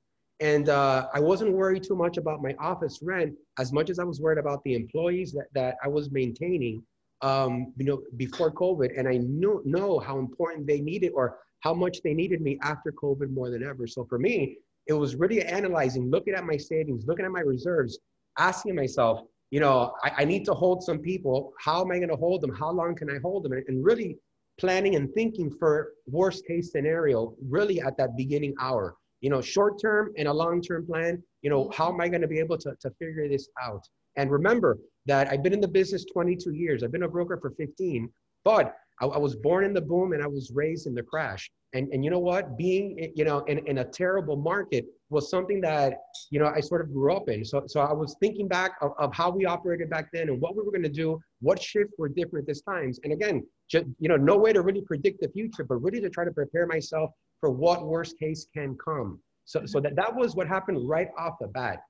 And 0.41 0.69
uh, 0.69 1.07
I 1.15 1.21
wasn't 1.21 1.53
worried 1.53 1.85
too 1.85 1.95
much 1.95 2.17
about 2.17 2.43
my 2.43 2.55
office 2.59 2.99
rent 3.03 3.35
as 3.59 3.73
much 3.73 3.91
as 3.91 4.01
I 4.01 4.05
was 4.05 4.21
worried 4.21 4.39
about 4.39 4.65
the 4.65 4.75
employees 4.75 5.33
that, 5.33 5.47
that 5.55 5.77
I 5.85 5.89
was 5.89 6.11
maintaining, 6.11 6.83
um, 7.21 7.73
you 7.77 7.85
know, 7.85 8.03
before 8.17 8.51
COVID. 8.51 8.99
And 8.99 9.07
I 9.07 9.19
knew, 9.19 9.63
know 9.65 10.01
how 10.01 10.19
important 10.19 10.67
they 10.67 10.81
needed 10.81 11.13
or 11.15 11.39
how 11.61 11.75
much 11.75 12.03
they 12.03 12.13
needed 12.13 12.41
me 12.41 12.59
after 12.63 12.91
COVID 12.91 13.31
more 13.31 13.51
than 13.51 13.63
ever. 13.63 13.87
So 13.87 14.05
for 14.05 14.19
me, 14.19 14.59
it 14.89 14.95
was 14.95 15.15
really 15.15 15.43
analyzing, 15.43 16.11
looking 16.11 16.35
at 16.35 16.45
my 16.45 16.57
savings, 16.57 17.07
looking 17.07 17.25
at 17.25 17.31
my 17.31 17.41
reserves, 17.41 18.01
asking 18.37 18.75
myself, 18.75 19.21
you 19.53 19.61
know, 19.61 19.95
I, 20.03 20.11
I 20.19 20.25
need 20.25 20.45
to 20.47 20.55
hold 20.55 20.83
some 20.83 20.99
people. 20.99 21.53
How 21.61 21.83
am 21.83 21.93
I 21.93 21.99
going 21.99 22.09
to 22.09 22.17
hold 22.17 22.41
them? 22.41 22.53
How 22.53 22.73
long 22.73 22.97
can 22.97 23.09
I 23.09 23.19
hold 23.23 23.45
them? 23.45 23.53
And, 23.53 23.63
and 23.69 23.85
really 23.85 24.19
planning 24.59 24.97
and 24.97 25.13
thinking 25.15 25.49
for 25.61 25.93
worst 26.07 26.45
case 26.47 26.73
scenario, 26.73 27.35
really 27.49 27.81
at 27.81 27.97
that 27.99 28.17
beginning 28.17 28.55
hour 28.61 28.97
you 29.23 29.31
know, 29.31 29.41
short 29.41 29.81
term 29.81 30.13
and 30.19 30.29
a 30.29 30.33
long 30.33 30.61
term 30.61 30.85
plan. 30.85 31.23
You 31.41 31.51
know, 31.51 31.71
how 31.75 31.91
am 31.91 32.01
I 32.01 32.09
going 32.09 32.21
to 32.21 32.29
be 32.29 32.39
able 32.39 32.59
to, 32.59 32.75
to 32.79 32.91
figure 32.99 33.27
this 33.29 33.49
out? 33.63 33.83
And 34.17 34.31
remember 34.31 34.79
that 35.07 35.29
I've 35.29 35.43
been 35.43 35.55
in 35.55 35.61
the 35.61 35.69
business 35.69 36.05
22 36.13 36.53
years. 36.53 36.83
I've 36.83 36.93
been 36.93 37.05
a 37.05 37.09
broker 37.09 37.39
for 37.41 37.53
15, 37.53 38.11
but 38.45 38.75
I, 39.03 39.07
I, 39.07 39.19
was 39.19 39.35
born 39.35 39.65
in 39.65 39.75
the 39.75 39.81
boom 39.81 40.13
and 40.13 40.23
I 40.23 40.27
was 40.27 40.53
raised 40.55 40.87
in 40.87 40.95
the 40.95 41.03
crash. 41.03 41.51
And, 41.75 41.93
and 41.93 42.05
you 42.05 42.11
know 42.11 42.19
what? 42.19 42.57
Being, 42.57 43.13
you 43.15 43.25
know, 43.25 43.41
in, 43.41 43.59
in 43.67 43.79
a 43.79 43.85
terrible 43.85 44.37
market 44.37 44.87
was 45.11 45.29
something 45.29 45.61
that, 45.63 45.95
you 46.31 46.39
know, 46.39 46.47
I 46.47 46.61
sort 46.61 46.83
of 46.83 46.93
grew 46.93 47.15
up 47.15 47.29
in. 47.29 47.45
So, 47.45 47.65
so 47.67 47.81
I 47.81 47.93
was 47.93 48.15
thinking 48.21 48.47
back 48.47 48.73
of, 48.81 48.93
of 48.99 49.13
how 49.13 49.31
we 49.31 49.45
operated 49.45 49.91
back 49.91 50.09
then 50.13 50.29
and 50.29 50.41
what 50.41 50.55
we 50.55 50.63
were 50.63 50.71
going 50.71 50.83
to 50.85 50.89
do, 50.89 51.21
what 51.41 51.61
shifts 51.61 51.95
were 51.99 52.09
different 52.09 52.47
this 52.47 52.63
times. 52.63 53.01
And 53.03 53.13
again, 53.13 53.45
just, 53.69 53.87
you 53.99 54.09
know, 54.09 54.17
no 54.17 54.37
way 54.37 54.53
to 54.53 54.63
really 54.63 54.83
predict 54.83 55.21
the 55.21 55.29
future, 55.29 55.65
but 55.65 55.77
really 55.77 56.01
to 56.01 56.11
try 56.11 56.25
to 56.25 56.33
prepare 56.33 56.67
myself 56.67 57.11
for 57.41 57.51
what 57.51 57.85
worst 57.85 58.19
case 58.19 58.47
can 58.55 58.77
come. 58.83 59.19
So, 59.45 59.67
so 59.67 59.81
that, 59.81 59.97
that 59.97 60.15
was 60.15 60.37
what 60.37 60.47
happened 60.47 60.89
right 60.89 61.09
off 61.19 61.35
the 61.41 61.49
bat. 61.49 61.81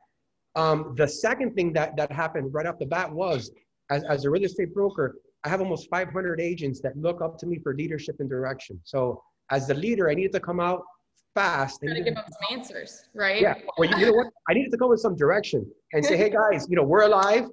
Um, 0.55 0.95
the 0.97 1.09
second 1.09 1.55
thing 1.55 1.73
that, 1.75 1.97
that 1.97 2.11
happened 2.11 2.55
right 2.55 2.67
off 2.67 2.79
the 2.79 2.87
bat 2.87 3.13
was, 3.13 3.51
as, 3.91 4.05
as 4.05 4.25
a 4.25 4.31
real 4.31 4.45
estate 4.45 4.73
broker, 4.73 5.17
I 5.45 5.49
have 5.49 5.61
almost 5.61 5.89
500 5.91 6.41
agents 6.41 6.81
that 6.81 6.97
look 6.97 7.21
up 7.21 7.39
to 7.39 7.47
me 7.47 7.59
for 7.59 7.75
leadership 7.75 8.17
and 8.21 8.29
direction. 8.29 8.81
So 8.85 9.23
as 9.51 9.67
the 9.67 9.75
leader, 9.75 10.09
I 10.09 10.15
needed 10.15 10.33
to 10.33 10.41
come 10.41 10.61
out 10.61 10.83
fast. 11.35 11.83
and 11.83 11.95
give 12.05 12.15
them 12.15 12.25
some 12.29 12.59
answers, 12.59 13.09
right? 13.15 13.41
Yeah. 13.41 13.55
Well, 13.77 13.91
you, 13.91 13.97
you 13.99 14.07
know 14.07 14.13
what? 14.13 14.29
I 14.49 14.55
needed 14.55 14.71
to 14.73 14.79
come 14.79 14.91
with 14.91 15.01
some 15.01 15.17
direction 15.17 15.67
and 15.93 16.05
say, 16.05 16.17
hey 16.17 16.31
guys, 16.31 16.67
you 16.69 16.77
know, 16.77 16.85
we're 16.85 17.03
alive. 17.03 17.47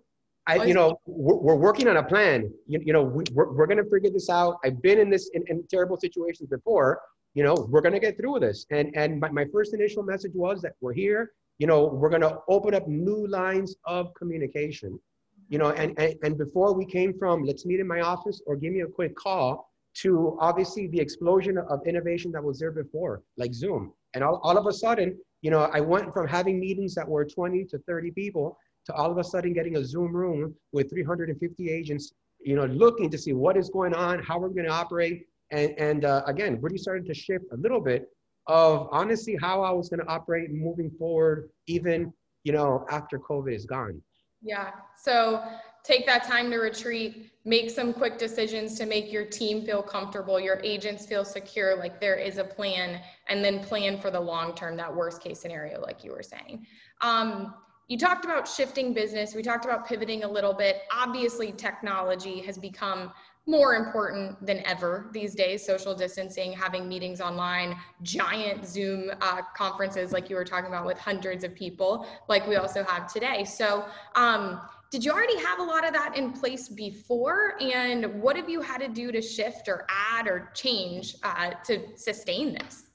I, 0.47 0.63
you 0.65 0.73
know, 0.73 0.99
we're, 1.05 1.35
we're, 1.35 1.55
working 1.55 1.87
on 1.87 1.97
a 1.97 2.03
plan. 2.03 2.51
You, 2.65 2.79
you 2.83 2.91
know, 2.91 3.03
we, 3.03 3.23
we're, 3.33 3.53
we're 3.53 3.67
going 3.67 3.83
to 3.83 3.89
figure 3.89 4.09
this 4.09 4.29
out. 4.29 4.57
I've 4.63 4.81
been 4.81 4.97
in 4.97 5.09
this 5.09 5.29
in, 5.33 5.43
in 5.47 5.63
terrible 5.69 5.97
situations 5.97 6.49
before. 6.49 6.99
You 7.35 7.43
know, 7.43 7.67
we're 7.69 7.81
going 7.81 7.93
to 7.93 7.99
get 7.99 8.17
through 8.17 8.39
this. 8.39 8.65
And 8.71 8.91
and 8.95 9.19
my, 9.19 9.29
my 9.29 9.45
first 9.53 9.75
initial 9.75 10.01
message 10.01 10.31
was 10.33 10.61
that 10.63 10.73
we're 10.81 10.93
here. 10.93 11.31
You 11.59 11.67
know, 11.67 11.85
we're 11.85 12.09
going 12.09 12.21
to 12.21 12.39
open 12.47 12.73
up 12.73 12.87
new 12.87 13.27
lines 13.27 13.75
of 13.85 14.11
communication. 14.15 14.99
You 15.49 15.57
know, 15.57 15.71
and, 15.71 15.97
and 15.99 16.15
and 16.23 16.37
before 16.37 16.73
we 16.73 16.85
came 16.85 17.17
from 17.17 17.43
let's 17.43 17.65
meet 17.65 17.79
in 17.79 17.87
my 17.87 18.01
office 18.01 18.41
or 18.45 18.55
give 18.55 18.71
me 18.71 18.81
a 18.81 18.87
quick 18.87 19.15
call 19.15 19.69
to 20.01 20.37
obviously 20.39 20.87
the 20.87 20.99
explosion 20.99 21.57
of 21.57 21.79
innovation 21.85 22.31
that 22.31 22.43
was 22.43 22.59
there 22.59 22.71
before, 22.71 23.23
like 23.37 23.53
Zoom. 23.53 23.93
And 24.13 24.23
all, 24.23 24.39
all 24.43 24.57
of 24.57 24.65
a 24.67 24.73
sudden, 24.73 25.17
you 25.41 25.51
know, 25.51 25.69
I 25.73 25.79
went 25.79 26.13
from 26.13 26.27
having 26.27 26.59
meetings 26.59 26.95
that 26.95 27.07
were 27.07 27.25
20 27.25 27.65
to 27.65 27.79
30 27.79 28.11
people 28.11 28.57
to 28.85 28.93
all 28.93 29.11
of 29.11 29.17
a 29.17 29.23
sudden 29.23 29.53
getting 29.53 29.77
a 29.77 29.85
Zoom 29.85 30.15
room 30.15 30.55
with 30.71 30.89
350 30.89 31.69
agents, 31.69 32.13
you 32.39 32.55
know, 32.55 32.65
looking 32.65 33.09
to 33.09 33.17
see 33.17 33.33
what 33.33 33.57
is 33.57 33.69
going 33.69 33.93
on, 33.93 34.19
how 34.23 34.39
we're 34.39 34.49
going 34.49 34.65
to 34.65 34.71
operate. 34.71 35.27
And, 35.51 35.73
and 35.77 36.05
uh, 36.05 36.23
again, 36.27 36.59
really 36.61 36.77
started 36.77 37.05
to 37.07 37.13
shift 37.13 37.45
a 37.51 37.57
little 37.57 37.81
bit 37.81 38.09
of 38.47 38.87
honestly 38.91 39.37
how 39.39 39.61
I 39.61 39.71
was 39.71 39.89
going 39.89 39.99
to 39.99 40.07
operate 40.07 40.51
moving 40.51 40.91
forward, 40.91 41.49
even, 41.67 42.13
you 42.43 42.53
know, 42.53 42.85
after 42.89 43.19
COVID 43.19 43.53
is 43.53 43.65
gone. 43.65 44.01
Yeah. 44.41 44.71
So 45.01 45.43
take 45.83 46.05
that 46.05 46.23
time 46.23 46.49
to 46.51 46.57
retreat, 46.57 47.31
make 47.45 47.69
some 47.69 47.93
quick 47.93 48.17
decisions 48.17 48.75
to 48.75 48.85
make 48.85 49.11
your 49.11 49.25
team 49.25 49.65
feel 49.65 49.81
comfortable, 49.81 50.39
your 50.39 50.59
agents 50.63 51.05
feel 51.05 51.25
secure, 51.25 51.75
like 51.75 51.99
there 51.99 52.15
is 52.15 52.37
a 52.37 52.43
plan, 52.43 53.01
and 53.27 53.43
then 53.43 53.59
plan 53.59 53.99
for 53.99 54.11
the 54.11 54.19
long 54.19 54.55
term, 54.55 54.77
that 54.77 54.93
worst 54.93 55.21
case 55.21 55.39
scenario, 55.39 55.81
like 55.81 56.03
you 56.03 56.11
were 56.11 56.23
saying. 56.23 56.65
Um, 57.01 57.53
you 57.87 57.97
talked 57.97 58.23
about 58.23 58.47
shifting 58.47 58.93
business. 58.93 59.33
We 59.33 59.41
talked 59.41 59.65
about 59.65 59.87
pivoting 59.87 60.23
a 60.23 60.27
little 60.27 60.53
bit. 60.53 60.83
Obviously, 60.95 61.51
technology 61.51 62.39
has 62.41 62.55
become 62.55 63.11
more 63.49 63.73
important 63.75 64.45
than 64.45 64.65
ever 64.65 65.09
these 65.11 65.33
days 65.33 65.65
social 65.65 65.95
distancing 65.95 66.51
having 66.51 66.87
meetings 66.87 67.19
online 67.19 67.75
giant 68.03 68.65
zoom 68.65 69.09
uh, 69.21 69.41
conferences 69.57 70.11
like 70.11 70.29
you 70.29 70.35
were 70.35 70.45
talking 70.45 70.67
about 70.67 70.85
with 70.85 70.99
hundreds 70.99 71.43
of 71.43 71.55
people 71.55 72.05
like 72.27 72.45
we 72.47 72.57
also 72.57 72.83
have 72.83 73.11
today. 73.11 73.43
So 73.43 73.85
um, 74.15 74.61
did 74.91 75.03
you 75.03 75.11
already 75.11 75.39
have 75.39 75.59
a 75.59 75.63
lot 75.63 75.85
of 75.85 75.93
that 75.93 76.15
in 76.15 76.31
place 76.31 76.67
before? 76.67 77.55
And 77.61 78.21
what 78.21 78.35
have 78.35 78.49
you 78.49 78.61
had 78.61 78.81
to 78.81 78.87
do 78.87 79.11
to 79.11 79.21
shift 79.21 79.67
or 79.67 79.85
add 79.89 80.27
or 80.27 80.51
change 80.53 81.15
uh, 81.23 81.51
to 81.65 81.97
sustain 81.97 82.53
this? 82.53 82.85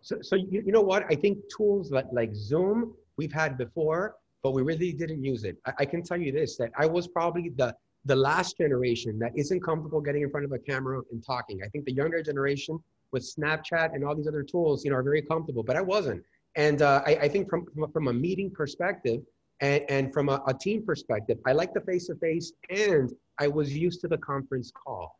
So, 0.00 0.18
so 0.22 0.36
you, 0.36 0.62
you 0.64 0.72
know 0.72 0.80
what? 0.80 1.04
I 1.10 1.14
think 1.14 1.38
tools 1.54 1.90
like, 1.90 2.06
like 2.12 2.34
zoom 2.34 2.94
we've 3.16 3.32
had 3.32 3.58
before 3.58 4.16
but 4.42 4.52
we 4.52 4.62
really 4.62 4.92
didn't 4.92 5.22
use 5.22 5.44
it. 5.44 5.56
I, 5.66 5.72
I, 5.80 5.84
can 5.84 6.02
tell 6.02 6.16
you 6.16 6.32
this, 6.32 6.56
that 6.58 6.70
I 6.78 6.86
was 6.86 7.08
probably 7.08 7.50
the, 7.50 7.74
the 8.08 8.16
last 8.16 8.56
generation 8.56 9.18
that 9.18 9.32
isn't 9.36 9.60
comfortable 9.60 10.00
getting 10.00 10.22
in 10.22 10.30
front 10.30 10.46
of 10.46 10.52
a 10.52 10.58
camera 10.58 11.00
and 11.12 11.22
talking. 11.24 11.60
I 11.62 11.68
think 11.68 11.84
the 11.84 11.92
younger 11.92 12.22
generation 12.22 12.78
with 13.12 13.22
Snapchat 13.22 13.94
and 13.94 14.02
all 14.02 14.16
these 14.16 14.26
other 14.26 14.42
tools, 14.42 14.84
you 14.84 14.90
know, 14.90 14.96
are 14.96 15.02
very 15.02 15.22
comfortable, 15.22 15.62
but 15.62 15.76
I 15.76 15.82
wasn't. 15.82 16.24
And 16.56 16.80
uh, 16.82 17.02
I, 17.06 17.16
I, 17.16 17.28
think 17.28 17.48
from, 17.50 17.66
from, 17.92 18.08
a 18.08 18.12
meeting 18.12 18.50
perspective 18.50 19.20
and, 19.60 19.84
and 19.90 20.12
from 20.12 20.30
a, 20.30 20.42
a 20.46 20.54
team 20.54 20.84
perspective, 20.84 21.38
I 21.46 21.52
like 21.52 21.74
the 21.74 21.82
face-to-face 21.82 22.52
and 22.70 23.12
I 23.38 23.46
was 23.46 23.76
used 23.76 24.00
to 24.00 24.08
the 24.08 24.18
conference 24.18 24.72
call. 24.72 25.14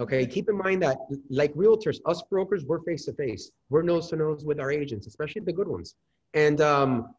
Okay, 0.00 0.26
keep 0.26 0.48
in 0.48 0.56
mind 0.56 0.82
that 0.82 0.98
like 1.30 1.54
realtors, 1.54 2.00
us 2.06 2.22
brokers, 2.28 2.64
we're 2.64 2.80
face-to-face. 2.80 3.52
We're 3.70 3.82
nose-to-nose 3.82 4.44
with 4.44 4.58
our 4.58 4.72
agents, 4.72 5.06
especially 5.06 5.42
the 5.42 5.52
good 5.52 5.68
ones. 5.68 5.94
And 6.34 6.60
um, 6.60 7.14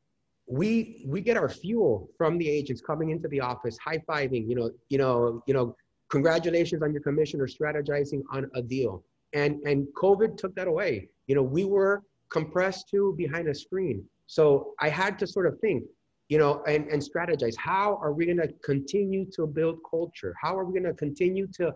we 0.47 1.03
we 1.07 1.21
get 1.21 1.37
our 1.37 1.49
fuel 1.49 2.09
from 2.17 2.37
the 2.37 2.49
agents 2.49 2.81
coming 2.81 3.11
into 3.11 3.27
the 3.27 3.39
office, 3.39 3.77
high 3.77 3.99
fiving, 4.09 4.47
you 4.47 4.55
know, 4.55 4.71
you 4.89 4.97
know, 4.97 5.41
you 5.47 5.53
know, 5.53 5.75
congratulations 6.09 6.83
on 6.83 6.91
your 6.91 7.01
commission 7.01 7.39
or 7.39 7.47
strategizing 7.47 8.21
on 8.31 8.49
a 8.55 8.61
deal. 8.61 9.03
And 9.33 9.61
and 9.65 9.87
COVID 9.95 10.37
took 10.37 10.53
that 10.55 10.67
away. 10.67 11.09
You 11.27 11.35
know, 11.35 11.43
we 11.43 11.63
were 11.65 12.03
compressed 12.29 12.89
to 12.89 13.13
behind 13.17 13.47
a 13.47 13.55
screen. 13.55 14.03
So 14.27 14.73
I 14.79 14.89
had 14.89 15.17
to 15.19 15.27
sort 15.27 15.45
of 15.45 15.59
think, 15.59 15.83
you 16.27 16.37
know, 16.37 16.63
and, 16.67 16.87
and 16.87 17.01
strategize. 17.01 17.55
How 17.57 17.97
are 18.01 18.13
we 18.13 18.25
going 18.25 18.37
to 18.37 18.51
continue 18.63 19.25
to 19.31 19.45
build 19.45 19.79
culture? 19.89 20.33
How 20.41 20.57
are 20.57 20.65
we 20.65 20.73
going 20.79 20.91
to 20.91 20.97
continue 20.97 21.47
to, 21.57 21.73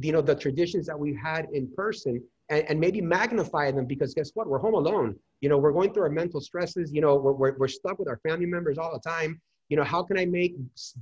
you 0.00 0.12
know, 0.12 0.20
the 0.20 0.34
traditions 0.34 0.86
that 0.86 0.98
we 0.98 1.14
had 1.14 1.48
in 1.52 1.68
person 1.74 2.22
and, 2.48 2.64
and 2.68 2.80
maybe 2.80 3.00
magnify 3.00 3.70
them 3.70 3.86
because 3.86 4.14
guess 4.14 4.30
what? 4.34 4.46
We're 4.46 4.58
home 4.58 4.74
alone. 4.74 5.16
You 5.40 5.48
know, 5.48 5.58
we're 5.58 5.72
going 5.72 5.92
through 5.92 6.04
our 6.04 6.10
mental 6.10 6.40
stresses. 6.40 6.92
You 6.92 7.00
know, 7.00 7.16
we're, 7.16 7.32
we're, 7.32 7.56
we're 7.58 7.68
stuck 7.68 7.98
with 7.98 8.08
our 8.08 8.18
family 8.18 8.46
members 8.46 8.78
all 8.78 8.92
the 8.92 9.08
time. 9.08 9.40
You 9.68 9.76
know, 9.76 9.84
how 9.84 10.02
can 10.04 10.16
I 10.16 10.24
make 10.26 10.54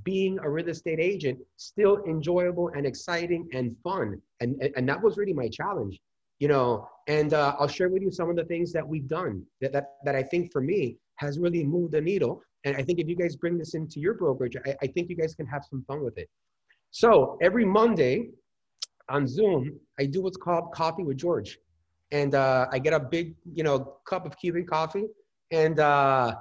being 0.03 0.39
a 0.39 0.49
real 0.49 0.67
estate 0.69 0.99
agent 0.99 1.39
still 1.57 2.03
enjoyable 2.05 2.69
and 2.69 2.85
exciting 2.85 3.47
and 3.53 3.75
fun? 3.83 4.19
And, 4.39 4.55
and, 4.75 4.89
that 4.89 5.01
was 5.01 5.17
really 5.17 5.33
my 5.33 5.47
challenge, 5.49 5.99
you 6.39 6.47
know, 6.47 6.89
and 7.07 7.35
uh, 7.35 7.55
I'll 7.59 7.67
share 7.67 7.89
with 7.89 8.01
you 8.01 8.11
some 8.11 8.27
of 8.29 8.35
the 8.35 8.43
things 8.45 8.73
that 8.73 8.87
we've 8.87 9.07
done 9.07 9.43
that, 9.61 9.71
that, 9.73 9.97
that 10.03 10.15
I 10.15 10.23
think 10.23 10.51
for 10.51 10.61
me 10.61 10.97
has 11.17 11.37
really 11.37 11.63
moved 11.63 11.93
the 11.93 12.01
needle. 12.01 12.41
And 12.63 12.75
I 12.75 12.81
think 12.81 12.97
if 12.99 13.07
you 13.07 13.15
guys 13.15 13.35
bring 13.35 13.59
this 13.59 13.75
into 13.75 13.99
your 13.99 14.15
brokerage, 14.15 14.55
I, 14.65 14.75
I 14.81 14.87
think 14.87 15.11
you 15.11 15.15
guys 15.15 15.35
can 15.35 15.45
have 15.45 15.63
some 15.69 15.83
fun 15.87 16.03
with 16.03 16.17
it. 16.17 16.27
So 16.89 17.37
every 17.41 17.65
Monday, 17.65 18.29
on 19.09 19.27
Zoom, 19.27 19.79
I 19.99 20.05
do 20.05 20.21
what's 20.21 20.37
called 20.37 20.71
Coffee 20.73 21.03
with 21.03 21.17
George. 21.17 21.57
And 22.11 22.35
uh, 22.35 22.67
I 22.71 22.79
get 22.79 22.93
a 22.93 22.99
big, 22.99 23.35
you 23.53 23.63
know, 23.63 23.97
cup 24.07 24.25
of 24.25 24.37
Cuban 24.37 24.65
coffee 24.65 25.05
and, 25.51 25.79
uh, 25.79 26.35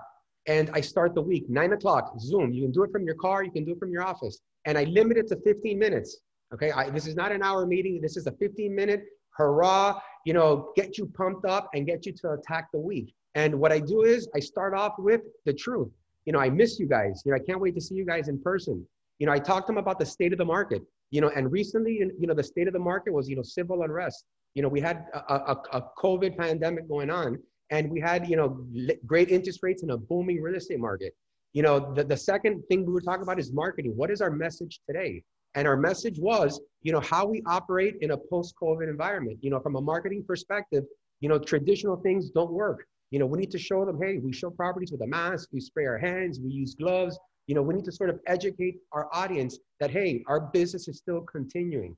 and 0.47 0.71
I 0.75 0.81
start 0.81 1.15
the 1.15 1.23
week, 1.23 1.49
nine 1.49 1.73
o'clock, 1.73 2.15
Zoom. 2.21 2.53
You 2.53 2.63
can 2.63 2.73
do 2.73 2.83
it 2.85 2.93
from 2.93 3.05
your 3.05 3.15
car, 3.15 3.43
you 3.43 3.51
can 3.51 3.65
do 3.65 3.73
it 3.73 3.79
from 3.79 3.91
your 3.91 4.03
office. 4.03 4.41
And 4.67 4.77
I 4.77 4.85
limit 4.85 5.17
it 5.17 5.29
to 5.29 5.37
15 5.37 5.79
minutes. 5.79 6.19
Okay, 6.53 6.71
I, 6.71 6.91
this 6.91 7.07
is 7.07 7.17
not 7.17 7.33
an 7.33 7.43
hour 7.43 7.67
meeting. 7.67 8.01
This 8.01 8.17
is 8.17 8.27
a 8.27 8.33
15 8.33 8.75
minute 8.75 9.05
hurrah, 9.37 9.99
you 10.25 10.33
know, 10.33 10.73
get 10.77 10.97
you 10.97 11.07
pumped 11.07 11.45
up 11.45 11.69
and 11.75 11.87
get 11.87 12.07
you 12.07 12.13
to 12.13 12.33
attack 12.33 12.69
the 12.73 12.79
week. 12.79 13.13
And 13.35 13.59
what 13.59 13.73
I 13.73 13.81
do 13.81 14.03
is 14.03 14.29
I 14.37 14.41
start 14.41 14.75
off 14.75 14.95
with 14.99 15.23
the 15.45 15.53
truth. 15.53 15.91
You 16.25 16.33
know, 16.33 16.39
I 16.39 16.51
miss 16.51 16.79
you 16.79 16.87
guys. 16.87 17.23
You 17.25 17.33
know, 17.33 17.37
I 17.37 17.41
can't 17.41 17.61
wait 17.61 17.75
to 17.75 17.81
see 17.81 17.95
you 17.95 18.07
guys 18.07 18.29
in 18.29 18.41
person. 18.41 18.87
You 19.19 19.27
know, 19.27 19.33
I 19.33 19.39
talked 19.39 19.67
to 19.67 19.73
them 19.73 19.79
about 19.79 19.99
the 19.99 20.07
state 20.07 20.33
of 20.33 20.39
the 20.39 20.45
market 20.45 20.83
you 21.11 21.21
know, 21.21 21.31
and 21.37 21.51
recently, 21.51 21.99
you 22.19 22.27
know, 22.27 22.35
the 22.35 22.43
state 22.43 22.67
of 22.67 22.73
the 22.73 22.79
market 22.79 23.13
was, 23.13 23.29
you 23.29 23.37
know, 23.37 23.43
civil 23.43 23.83
unrest. 23.83 24.25
You 24.55 24.63
know, 24.63 24.69
we 24.69 24.81
had 24.81 25.07
a, 25.15 25.35
a, 25.35 25.63
a 25.73 25.83
COVID 25.99 26.37
pandemic 26.37 26.89
going 26.89 27.11
on, 27.11 27.39
and 27.71 27.91
we 27.91 28.01
had, 28.01 28.29
you 28.29 28.37
know, 28.37 28.67
great 29.07 29.31
interest 29.31 29.61
rates 29.63 29.83
and 29.83 29.93
a 29.93 29.97
booming 29.97 30.41
real 30.41 30.57
estate 30.57 30.81
market. 30.81 31.15
You 31.53 31.63
know, 31.63 31.95
the, 31.95 32.05
the 32.05 32.17
second 32.17 32.63
thing 32.69 32.85
we 32.85 32.93
were 32.93 33.01
talking 33.01 33.23
about 33.23 33.39
is 33.39 33.53
marketing. 33.53 33.93
What 33.97 34.11
is 34.11 34.21
our 34.21 34.31
message 34.31 34.81
today? 34.89 35.23
And 35.55 35.69
our 35.69 35.77
message 35.77 36.19
was, 36.19 36.61
you 36.83 36.93
know, 36.93 37.01
how 37.01 37.27
we 37.27 37.43
operate 37.47 37.95
in 38.01 38.11
a 38.11 38.17
post-COVID 38.17 38.89
environment. 38.89 39.39
You 39.41 39.51
know, 39.51 39.61
from 39.61 39.77
a 39.77 39.81
marketing 39.81 40.25
perspective, 40.27 40.85
you 41.21 41.29
know, 41.29 41.39
traditional 41.39 41.97
things 41.97 42.31
don't 42.31 42.51
work. 42.53 42.85
You 43.11 43.21
know, 43.21 43.27
we 43.27 43.39
need 43.39 43.53
to 43.53 43.59
show 43.59 43.85
them, 43.85 44.01
hey, 44.03 44.19
we 44.19 44.33
show 44.33 44.51
properties 44.51 44.91
with 44.91 45.01
a 45.03 45.07
mask, 45.07 45.51
we 45.53 45.61
spray 45.61 45.87
our 45.87 45.99
hands, 45.99 46.41
we 46.41 46.51
use 46.51 46.75
gloves, 46.75 47.17
you 47.47 47.55
know, 47.55 47.63
we 47.63 47.75
need 47.75 47.85
to 47.85 47.93
sort 47.93 48.11
of 48.11 48.21
educate 48.27 48.77
our 48.93 49.09
audience 49.13 49.59
that, 49.81 49.91
hey, 49.91 50.25
our 50.27 50.41
business 50.41 50.89
is 50.89 50.99
still 50.99 51.21
continuing. 51.23 51.97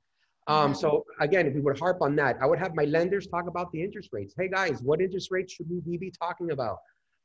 Um, 0.49 0.75
so 0.75 1.05
again, 1.19 1.47
if 1.47 1.55
we 1.55 1.61
would 1.61 1.79
harp 1.79 1.99
on 2.03 2.15
that, 2.17 2.37
I 2.41 2.47
would 2.47 2.61
have 2.61 2.75
my 2.75 2.85
lenders 2.85 3.27
talk 3.27 3.49
about 3.49 3.73
the 3.73 3.83
interest 3.83 4.11
rates. 4.13 4.33
Hey 4.39 4.49
guys, 4.49 4.81
what 4.81 5.01
interest 5.01 5.31
rates 5.33 5.53
should 5.53 5.67
we 5.69 5.99
be 5.99 6.13
talking 6.13 6.53
about? 6.53 6.79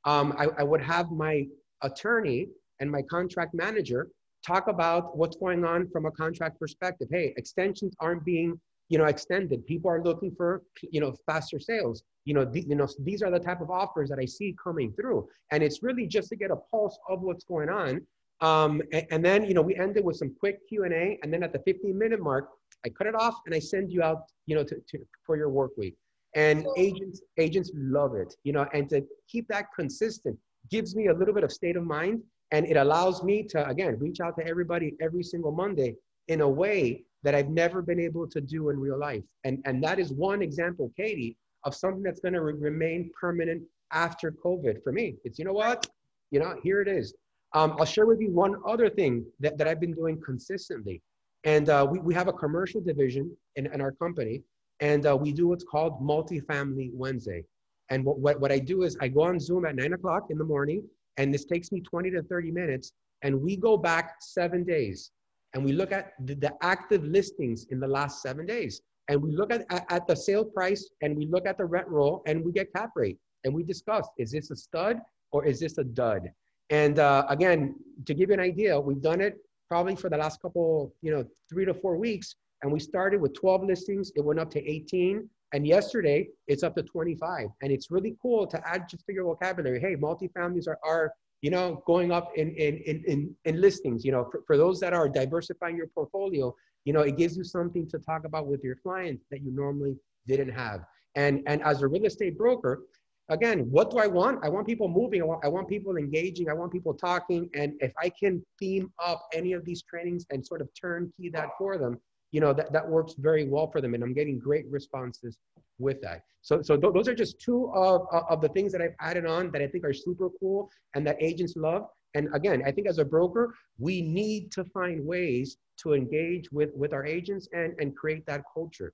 Um, 0.06 0.34
I, 0.38 0.48
I 0.58 0.64
would 0.64 0.82
have 0.82 1.12
my 1.12 1.46
attorney 1.84 2.48
and 2.80 2.90
my 2.90 3.04
contract 3.04 3.54
manager 3.54 4.08
talk 4.46 4.68
about 4.68 5.16
what's 5.16 5.38
going 5.38 5.64
on 5.64 5.88
from 5.92 6.08
a 6.08 6.12
contract 6.12 6.60
perspective. 6.60 7.10
Hey, 7.12 7.34
extensions 7.38 7.94
aren't 8.00 8.26
being, 8.26 8.60
you 8.92 8.98
know, 8.98 9.06
extended. 9.06 9.66
People 9.66 9.90
are 9.90 10.04
looking 10.04 10.32
for, 10.36 10.64
you 10.82 11.00
know, 11.02 11.16
faster 11.26 11.60
sales. 11.60 12.04
You 12.26 12.34
know, 12.36 12.52
you 12.54 12.76
know, 12.76 12.88
these 13.00 13.22
are 13.24 13.32
the 13.32 13.40
type 13.40 13.62
of 13.62 13.72
offers 13.72 14.10
that 14.10 14.20
I 14.20 14.26
see 14.26 14.56
coming 14.64 14.94
through, 14.94 15.28
and 15.52 15.64
it's 15.64 15.82
really 15.82 16.06
just 16.06 16.30
to 16.30 16.36
get 16.36 16.52
a 16.52 16.58
pulse 16.72 16.98
of 17.10 17.22
what's 17.22 17.44
going 17.44 17.70
on 17.70 18.02
um, 18.42 18.82
and, 18.92 19.06
and, 19.12 19.26
then, 19.26 19.46
you 19.46 19.54
know, 19.54 19.62
we 19.62 19.76
ended 19.76 20.04
with 20.04 20.18
some 20.18 20.36
quick 20.40 20.68
Q&A. 20.68 21.20
And 21.22 21.32
then 21.32 21.44
at 21.44 21.54
the 21.54 21.60
15 21.60 21.98
minute 21.98 22.22
mark, 22.22 22.50
I 22.86 22.90
cut 22.90 23.06
it 23.06 23.16
off 23.16 23.36
and 23.46 23.54
I 23.54 23.60
send 23.60 23.92
you 23.92 24.02
out, 24.02 24.24
you 24.48 24.56
know, 24.56 24.64
to, 24.64 24.76
to, 24.76 25.00
for 25.26 25.38
your 25.38 25.50
work 25.50 25.72
week. 25.78 25.96
And 26.36 26.66
agents, 26.78 27.22
agents 27.38 27.72
love 27.76 28.16
it, 28.16 28.34
you 28.44 28.54
know, 28.54 28.66
and 28.74 28.90
to 28.90 29.06
keep 29.28 29.48
that 29.50 29.66
consistent 29.78 30.38
gives 30.72 30.96
me 30.96 31.08
a 31.08 31.14
little 31.14 31.34
bit 31.34 31.44
of 31.44 31.52
state 31.52 31.76
of 31.76 31.84
mind. 31.84 32.22
And 32.52 32.66
it 32.66 32.78
allows 32.78 33.24
me 33.24 33.44
to, 33.50 33.68
again, 33.68 33.98
reach 34.00 34.20
out 34.22 34.36
to 34.40 34.48
everybody 34.48 34.96
every 35.02 35.24
single 35.24 35.52
Monday 35.52 35.96
in 36.28 36.42
a 36.42 36.50
way 36.50 37.04
that 37.24 37.36
I've 37.36 37.50
never 37.50 37.82
been 37.82 38.00
able 38.00 38.28
to 38.28 38.42
do 38.42 38.70
in 38.70 38.80
real 38.80 39.00
life. 39.00 39.24
And, 39.44 39.62
and 39.66 39.84
that 39.84 40.00
is 40.00 40.12
one 40.12 40.42
example, 40.42 40.92
Katie, 40.98 41.38
of 41.64 41.76
something 41.76 42.02
that's 42.02 42.20
going 42.20 42.34
to 42.34 42.42
re- 42.42 42.54
remain 42.54 43.12
permanent 43.20 43.64
after 43.92 44.32
COVID 44.32 44.84
for 44.84 44.92
me. 44.92 45.16
It's, 45.24 45.38
you 45.38 45.46
know 45.46 45.54
what? 45.54 45.88
You 46.32 46.40
know, 46.40 46.56
here 46.64 46.82
it 46.82 46.88
is. 46.88 47.14
Um, 47.54 47.76
I'll 47.78 47.86
share 47.86 48.06
with 48.06 48.22
you 48.22 48.32
one 48.32 48.56
other 48.66 48.90
thing 48.90 49.26
that, 49.40 49.58
that 49.58 49.68
I've 49.68 49.80
been 49.82 49.94
doing 49.94 50.20
consistently. 50.26 51.02
And 51.44 51.70
uh, 51.70 51.86
we, 51.90 52.00
we 52.00 52.14
have 52.14 52.28
a 52.28 52.34
commercial 52.34 52.82
division 52.82 53.36
in, 53.56 53.72
in 53.72 53.82
our 53.82 53.92
company, 53.92 54.42
and 54.80 55.06
uh, 55.06 55.18
we 55.20 55.32
do 55.34 55.48
what's 55.48 55.64
called 55.64 56.02
Multifamily 56.02 56.92
Wednesday. 56.94 57.44
And 57.90 58.06
what, 58.06 58.20
what, 58.20 58.40
what 58.40 58.52
I 58.52 58.60
do 58.60 58.84
is 58.84 58.98
I 59.02 59.10
go 59.10 59.24
on 59.24 59.40
Zoom 59.40 59.66
at 59.66 59.76
nine 59.76 59.94
o'clock 59.94 60.28
in 60.30 60.38
the 60.38 60.46
morning, 60.46 60.84
and 61.18 61.34
this 61.34 61.46
takes 61.46 61.72
me 61.72 61.82
20 61.82 62.12
to 62.12 62.24
30 62.24 62.52
minutes 62.52 62.94
and 63.22 63.40
we 63.40 63.56
go 63.56 63.78
back 63.78 64.16
seven 64.20 64.64
days 64.64 65.12
and 65.54 65.64
we 65.64 65.74
look 65.74 65.92
at 65.92 66.14
the, 66.26 66.36
the 66.36 66.54
active 66.62 67.04
listings 67.04 67.66
in 67.70 67.80
the 67.80 67.88
last 67.88 68.22
seven 68.22 68.46
days. 68.46 68.82
And 69.08 69.22
we 69.22 69.36
look 69.36 69.52
at, 69.52 69.66
at, 69.70 70.08
the 70.08 70.16
sale 70.16 70.46
price 70.46 70.90
and 71.02 71.18
we 71.18 71.26
look 71.26 71.46
at 71.46 71.58
the 71.58 71.66
rent 71.66 71.88
roll 71.88 72.22
and 72.26 72.44
we 72.46 72.52
get 72.52 72.72
cap 72.74 72.92
rate. 72.96 73.18
And 73.44 73.54
we 73.54 73.64
discuss 73.64 74.08
is 74.18 74.32
this 74.32 74.52
a 74.52 74.56
stud 74.56 75.00
or 75.32 75.46
is 75.46 75.60
this 75.60 75.78
a 75.78 75.84
dud? 75.84 76.30
And 76.70 77.00
uh, 77.00 77.26
again 77.28 77.76
to 78.06 78.14
give 78.14 78.30
you 78.30 78.36
an 78.36 78.40
idea 78.40 78.80
we've 78.80 79.02
done 79.02 79.20
it 79.20 79.38
probably 79.68 79.96
for 79.96 80.10
the 80.10 80.18
last 80.18 80.42
couple 80.42 80.94
you 81.02 81.12
know 81.12 81.26
three 81.50 81.66
to 81.66 81.74
four 81.74 81.98
weeks 81.98 82.36
and 82.62 82.72
we 82.72 82.80
started 82.80 83.20
with 83.20 83.34
12 83.34 83.66
listings. 83.66 84.12
It 84.16 84.24
went 84.24 84.40
up 84.40 84.52
to 84.52 84.64
18 84.64 85.28
and 85.54 85.68
yesterday 85.68 86.30
it's 86.48 86.64
up 86.64 86.76
to 86.76 86.84
25 86.84 87.48
and 87.62 87.72
it's 87.72 87.92
really 87.92 88.16
cool 88.22 88.48
to 88.48 88.68
add 88.68 88.88
just 88.88 89.06
to 89.08 89.14
your 89.14 89.26
vocabulary. 89.26 89.82
Hey 89.82 89.96
multifamilies 89.96 90.68
are, 90.68 90.80
are 90.86 91.12
you 91.42 91.50
know, 91.50 91.84
going 91.86 92.12
up 92.12 92.32
in, 92.36 92.52
in, 92.56 92.78
in, 92.86 93.04
in, 93.08 93.36
in 93.46 93.62
listings, 93.62 94.06
you 94.06 94.12
know, 94.12 94.30
for, 94.32 94.44
for 94.46 94.58
those 94.58 94.80
that 94.80 94.94
are 94.94 95.10
diversifying 95.10 95.76
your 95.76 95.88
portfolio, 95.88 96.56
you 96.86 96.94
know, 96.94 97.02
it 97.02 97.18
gives 97.18 97.36
you 97.36 97.44
something 97.44 97.88
to 97.90 98.00
talk 98.00 98.26
about 98.26 98.48
with 98.48 98.64
your 98.64 98.76
clients 98.76 99.26
that 99.32 99.42
you 99.42 99.52
normally 99.52 99.96
didn't 100.28 100.50
have. 100.50 100.82
And, 101.16 101.42
and 101.48 101.62
as 101.64 101.82
a 101.82 101.88
real 101.88 102.06
estate 102.06 102.38
broker, 102.38 102.84
again, 103.30 103.60
what 103.72 103.90
do 103.92 103.98
I 103.98 104.08
want? 104.08 104.40
I 104.44 104.50
want 104.50 104.68
people 104.68 104.88
moving. 104.88 105.22
I 105.22 105.26
want, 105.26 105.44
I 105.44 105.48
want 105.48 105.68
people 105.68 105.98
engaging. 105.98 106.50
I 106.50 106.54
want 106.54 106.72
people 106.72 106.94
talking. 106.94 107.50
And 107.56 107.74
if 107.80 107.92
I 108.00 108.10
can 108.10 108.46
theme 108.60 108.92
up 109.04 109.28
any 109.34 109.54
of 109.54 109.66
these 109.66 109.82
trainings 109.84 110.26
and 110.30 110.46
sort 110.46 110.62
of 110.62 110.70
turnkey 110.80 111.30
that 111.30 111.50
for 111.58 111.78
them, 111.78 112.00
you 112.32 112.40
know, 112.40 112.54
that, 112.54 112.72
that 112.72 112.88
works 112.88 113.14
very 113.18 113.48
well 113.48 113.70
for 113.70 113.82
them. 113.82 113.94
And 113.94 114.04
I'm 114.04 114.14
getting 114.14 114.40
great 114.40 114.66
responses 114.70 115.38
with 115.80 116.02
that. 116.02 116.24
So, 116.42 116.62
so 116.62 116.76
th 116.78 116.94
those 116.94 117.08
are 117.08 117.16
just 117.16 117.40
two 117.40 117.72
of, 117.74 118.08
of 118.30 118.42
the 118.42 118.50
things 118.50 118.72
that 118.72 118.82
I've 118.82 118.96
added 119.00 119.26
on 119.26 119.52
that 119.52 119.62
I 119.62 119.68
think 119.68 119.84
are 119.84 119.94
super 119.94 120.30
cool 120.40 120.70
and 120.96 121.06
that 121.08 121.18
agents 121.20 121.56
love. 121.56 121.84
And 122.14 122.28
again, 122.34 122.62
I 122.66 122.72
think 122.72 122.88
as 122.88 122.98
a 122.98 123.06
broker, 123.06 123.54
we 123.80 124.02
need 124.02 124.52
to 124.54 124.64
find 124.66 125.06
ways 125.06 125.58
to 125.82 125.94
engage 125.94 126.52
with, 126.52 126.72
with 126.76 126.94
our 126.94 127.06
agents 127.06 127.48
and, 127.54 127.74
and 127.80 127.96
create 127.96 128.26
that 128.26 128.42
culture. 128.54 128.94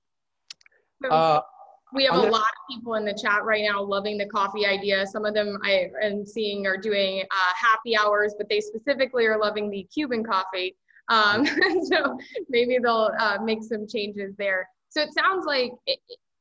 Uh, 1.10 1.40
we 1.94 2.04
have 2.04 2.16
a 2.16 2.30
lot 2.38 2.40
of 2.40 2.62
people 2.70 2.94
in 2.94 3.04
the 3.04 3.14
chat 3.14 3.44
right 3.44 3.62
now 3.62 3.82
loving 3.82 4.18
the 4.18 4.26
coffee 4.26 4.66
idea. 4.66 5.06
Some 5.06 5.24
of 5.24 5.32
them 5.34 5.58
I 5.64 5.90
am 6.02 6.26
seeing 6.26 6.66
are 6.66 6.76
doing 6.76 7.22
uh, 7.22 7.52
happy 7.56 7.96
hours, 7.96 8.34
but 8.36 8.48
they 8.48 8.60
specifically 8.60 9.24
are 9.26 9.38
loving 9.38 9.70
the 9.70 9.86
Cuban 9.92 10.22
coffee. 10.22 10.76
Um, 11.08 11.46
so 11.84 12.18
maybe 12.48 12.78
they'll 12.82 13.10
uh, 13.18 13.38
make 13.42 13.62
some 13.62 13.86
changes 13.86 14.34
there. 14.36 14.68
So 14.90 15.02
it 15.02 15.12
sounds 15.12 15.46
like, 15.46 15.72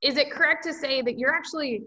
is 0.01 0.17
it 0.17 0.31
correct 0.31 0.63
to 0.65 0.73
say 0.73 1.01
that 1.01 1.17
you're 1.17 1.33
actually 1.33 1.83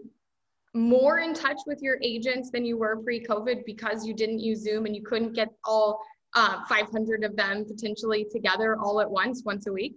more 0.73 1.19
in 1.19 1.33
touch 1.33 1.59
with 1.67 1.81
your 1.81 1.97
agents 2.01 2.49
than 2.49 2.65
you 2.65 2.77
were 2.77 2.97
pre-COVID 2.97 3.65
because 3.65 4.05
you 4.05 4.13
didn't 4.13 4.39
use 4.39 4.63
Zoom 4.63 4.85
and 4.85 4.95
you 4.95 5.03
couldn't 5.03 5.33
get 5.33 5.49
all 5.65 5.99
uh, 6.35 6.63
500 6.67 7.23
of 7.23 7.35
them 7.35 7.65
potentially 7.65 8.25
together 8.31 8.77
all 8.79 9.01
at 9.01 9.09
once, 9.09 9.43
once 9.45 9.67
a 9.67 9.71
week? 9.71 9.95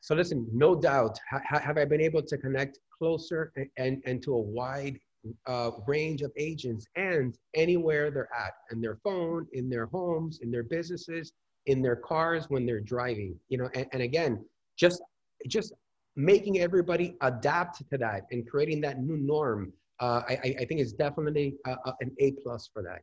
So 0.00 0.14
listen, 0.14 0.46
no 0.52 0.74
doubt, 0.74 1.18
ha- 1.30 1.58
have 1.58 1.78
I 1.78 1.84
been 1.84 2.00
able 2.00 2.22
to 2.22 2.38
connect 2.38 2.78
closer 2.96 3.52
and, 3.56 3.68
and, 3.76 4.02
and 4.04 4.22
to 4.22 4.34
a 4.34 4.40
wide 4.40 4.98
uh, 5.46 5.70
range 5.86 6.22
of 6.22 6.30
agents 6.36 6.86
and 6.96 7.36
anywhere 7.54 8.10
they're 8.10 8.28
at, 8.38 8.52
in 8.70 8.80
their 8.80 8.96
phone, 8.96 9.46
in 9.52 9.70
their 9.70 9.86
homes, 9.86 10.40
in 10.42 10.50
their 10.50 10.62
businesses, 10.62 11.32
in 11.66 11.82
their 11.82 11.96
cars 11.96 12.46
when 12.48 12.66
they're 12.66 12.80
driving 12.80 13.34
you 13.48 13.58
know 13.58 13.68
and, 13.74 13.86
and 13.92 14.02
again 14.02 14.44
just 14.76 15.02
just 15.46 15.72
making 16.16 16.60
everybody 16.60 17.16
adapt 17.22 17.78
to 17.90 17.98
that 17.98 18.22
and 18.30 18.48
creating 18.48 18.80
that 18.80 19.00
new 19.00 19.16
norm 19.16 19.72
uh, 20.00 20.22
I, 20.28 20.54
I 20.60 20.64
think 20.64 20.80
is 20.80 20.92
definitely 20.92 21.56
a, 21.66 21.70
a, 21.70 21.94
an 22.00 22.10
a 22.18 22.32
plus 22.32 22.68
for 22.72 22.82
that. 22.82 23.02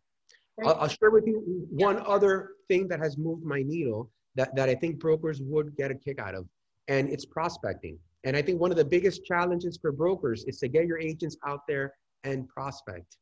I'll, 0.65 0.75
I'll, 0.81 0.87
share 0.87 1.09
with 1.09 1.25
you 1.25 1.65
one 1.69 2.03
other 2.05 2.51
thing 2.67 2.87
that 2.89 2.99
has 2.99 3.17
moved 3.17 3.43
my 3.43 3.63
needle 3.63 4.11
that, 4.35 4.55
that 4.55 4.69
i 4.69 4.75
think 4.75 4.99
brokers 4.99 5.41
would 5.41 5.75
get 5.75 5.91
a 5.91 5.95
kick 5.95 6.19
out 6.19 6.35
of 6.35 6.45
and 6.87 7.09
it's 7.09 7.25
prospecting. 7.25 7.97
And 8.23 8.35
i 8.35 8.41
think 8.41 8.59
one 8.59 8.71
of 8.71 8.77
the 8.77 8.85
biggest 8.85 9.25
challenges 9.25 9.79
for 9.81 9.91
brokers 9.91 10.43
is 10.45 10.59
to 10.59 10.67
get 10.67 10.85
your 10.85 10.99
agents 10.99 11.37
out 11.47 11.61
there 11.67 11.93
and 12.23 12.47
prospect. 12.47 13.17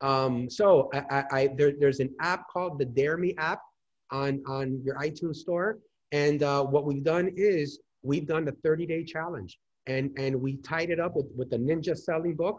Um, 0.00 0.50
so 0.50 0.90
I, 0.92 0.98
I, 0.98 1.24
I 1.32 1.48
there, 1.56 1.72
there's 1.78 2.00
an 2.00 2.10
app 2.20 2.48
called 2.52 2.78
the 2.78 2.84
dare 2.84 3.16
me 3.16 3.34
app 3.38 3.60
on, 4.10 4.42
on 4.46 4.80
your 4.84 4.96
iTunes 4.96 5.36
store. 5.36 5.78
And 6.12 6.42
uh, 6.42 6.64
what 6.64 6.84
we've 6.84 7.04
done 7.04 7.32
is 7.36 7.80
we've 8.02 8.26
done 8.26 8.44
the 8.44 8.52
30 8.64 8.86
day 8.86 9.04
challenge 9.04 9.58
and, 9.86 10.10
and 10.18 10.40
we 10.40 10.56
tied 10.58 10.90
it 10.90 11.00
up 11.00 11.16
with, 11.16 11.26
with 11.36 11.50
the 11.50 11.58
ninja 11.58 11.96
selling 11.96 12.36
book. 12.36 12.58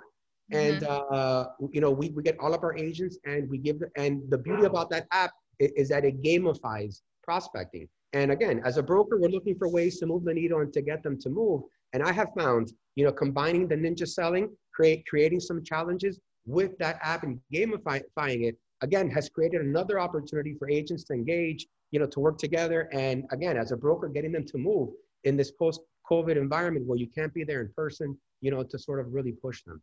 And, 0.51 0.81
mm-hmm. 0.81 1.13
uh, 1.13 1.45
you 1.71 1.81
know, 1.81 1.91
we, 1.91 2.09
we 2.09 2.21
get 2.21 2.37
all 2.39 2.53
of 2.53 2.63
our 2.63 2.77
agents 2.77 3.17
and 3.25 3.49
we 3.49 3.57
give, 3.57 3.79
the, 3.79 3.89
and 3.95 4.21
the 4.29 4.37
beauty 4.37 4.63
wow. 4.63 4.69
about 4.69 4.89
that 4.91 5.07
app 5.11 5.31
is, 5.59 5.71
is 5.75 5.89
that 5.89 6.05
it 6.05 6.21
gamifies 6.21 7.01
prospecting. 7.23 7.87
And 8.13 8.31
again, 8.31 8.61
as 8.63 8.77
a 8.77 8.83
broker, 8.83 9.17
we're 9.19 9.29
looking 9.29 9.57
for 9.57 9.67
ways 9.67 9.99
to 9.99 10.05
move 10.05 10.23
the 10.23 10.33
needle 10.33 10.59
and 10.59 10.71
to 10.73 10.81
get 10.81 11.03
them 11.03 11.19
to 11.21 11.29
move. 11.29 11.63
And 11.93 12.03
I 12.03 12.11
have 12.11 12.29
found, 12.37 12.71
you 12.95 13.05
know, 13.05 13.11
combining 13.11 13.67
the 13.67 13.75
ninja 13.75 14.07
selling, 14.07 14.49
create, 14.73 15.05
creating 15.07 15.39
some 15.39 15.63
challenges 15.63 16.19
with 16.45 16.77
that 16.77 16.99
app 17.01 17.23
and 17.23 17.39
gamifying 17.53 18.47
it 18.47 18.57
again, 18.81 19.09
has 19.09 19.29
created 19.29 19.61
another 19.61 19.99
opportunity 19.99 20.55
for 20.57 20.69
agents 20.69 21.03
to 21.05 21.13
engage, 21.13 21.67
you 21.91 21.99
know, 21.99 22.05
to 22.07 22.19
work 22.19 22.37
together. 22.37 22.89
And 22.91 23.25
again, 23.31 23.57
as 23.57 23.71
a 23.71 23.77
broker, 23.77 24.07
getting 24.07 24.31
them 24.31 24.45
to 24.45 24.57
move 24.57 24.89
in 25.23 25.37
this 25.37 25.51
post-COVID 25.51 26.35
environment 26.37 26.85
where 26.85 26.97
you 26.97 27.07
can't 27.07 27.33
be 27.33 27.43
there 27.43 27.61
in 27.61 27.71
person, 27.75 28.17
you 28.41 28.51
know, 28.51 28.63
to 28.63 28.77
sort 28.79 28.99
of 28.99 29.13
really 29.13 29.31
push 29.31 29.63
them. 29.63 29.81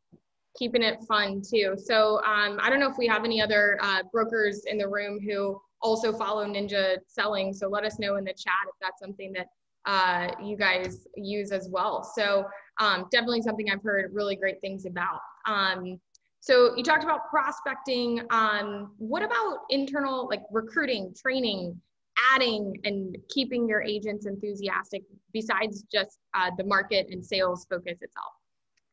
Keeping 0.58 0.82
it 0.82 1.02
fun 1.08 1.40
too. 1.40 1.74
So 1.82 2.18
um, 2.18 2.58
I 2.60 2.68
don't 2.68 2.78
know 2.78 2.90
if 2.90 2.98
we 2.98 3.06
have 3.06 3.24
any 3.24 3.40
other 3.40 3.78
uh, 3.80 4.02
brokers 4.12 4.64
in 4.66 4.76
the 4.76 4.86
room 4.86 5.18
who 5.26 5.58
also 5.80 6.12
follow 6.12 6.44
Ninja 6.44 6.98
Selling. 7.06 7.54
So 7.54 7.68
let 7.68 7.84
us 7.84 7.98
know 7.98 8.16
in 8.16 8.24
the 8.24 8.34
chat 8.34 8.54
if 8.68 8.74
that's 8.80 9.00
something 9.00 9.32
that 9.32 9.46
uh, 9.86 10.30
you 10.44 10.56
guys 10.56 11.08
use 11.16 11.50
as 11.50 11.68
well. 11.72 12.04
So 12.04 12.46
um, 12.78 13.06
definitely 13.10 13.42
something 13.42 13.70
I've 13.70 13.82
heard 13.82 14.12
really 14.12 14.36
great 14.36 14.60
things 14.60 14.86
about. 14.86 15.20
Um, 15.48 15.98
so 16.42 16.76
you 16.76 16.82
talked 16.82 17.04
about 17.04 17.30
prospecting. 17.30 18.20
Um, 18.30 18.90
what 18.98 19.22
about 19.22 19.58
internal, 19.70 20.26
like 20.28 20.42
recruiting, 20.50 21.14
training, 21.16 21.80
adding, 22.34 22.74
and 22.82 23.16
keeping 23.30 23.68
your 23.68 23.80
agents 23.80 24.26
enthusiastic 24.26 25.04
besides 25.32 25.84
just 25.84 26.18
uh, 26.34 26.50
the 26.58 26.64
market 26.64 27.06
and 27.10 27.24
sales 27.24 27.64
focus 27.70 27.98
itself? 28.00 28.32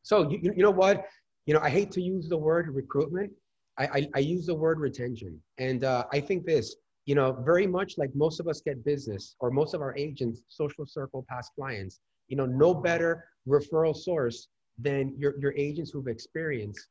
So 0.04 0.30
you, 0.30 0.52
you 0.54 0.62
know 0.62 0.70
what? 0.70 1.06
You 1.46 1.54
know, 1.54 1.60
I 1.60 1.70
hate 1.70 1.90
to 1.92 2.00
use 2.00 2.28
the 2.28 2.36
word 2.36 2.68
recruitment. 2.72 3.32
I, 3.78 3.84
I, 3.84 4.08
I 4.14 4.18
use 4.20 4.46
the 4.46 4.54
word 4.54 4.78
retention. 4.78 5.42
And 5.58 5.82
uh, 5.82 6.04
I 6.12 6.20
think 6.20 6.46
this, 6.46 6.76
you 7.04 7.16
know, 7.16 7.32
very 7.44 7.66
much 7.66 7.98
like 7.98 8.14
most 8.14 8.38
of 8.38 8.46
us 8.46 8.60
get 8.60 8.84
business 8.84 9.34
or 9.40 9.50
most 9.50 9.74
of 9.74 9.80
our 9.80 9.96
agents, 9.96 10.42
social 10.46 10.86
circle 10.86 11.26
past 11.28 11.50
clients, 11.56 11.98
you 12.28 12.36
know, 12.36 12.46
no 12.46 12.72
better 12.72 13.24
referral 13.48 13.96
source 13.96 14.46
than 14.78 15.16
your, 15.18 15.34
your 15.40 15.52
agents 15.56 15.90
who've 15.90 16.06
experienced 16.06 16.86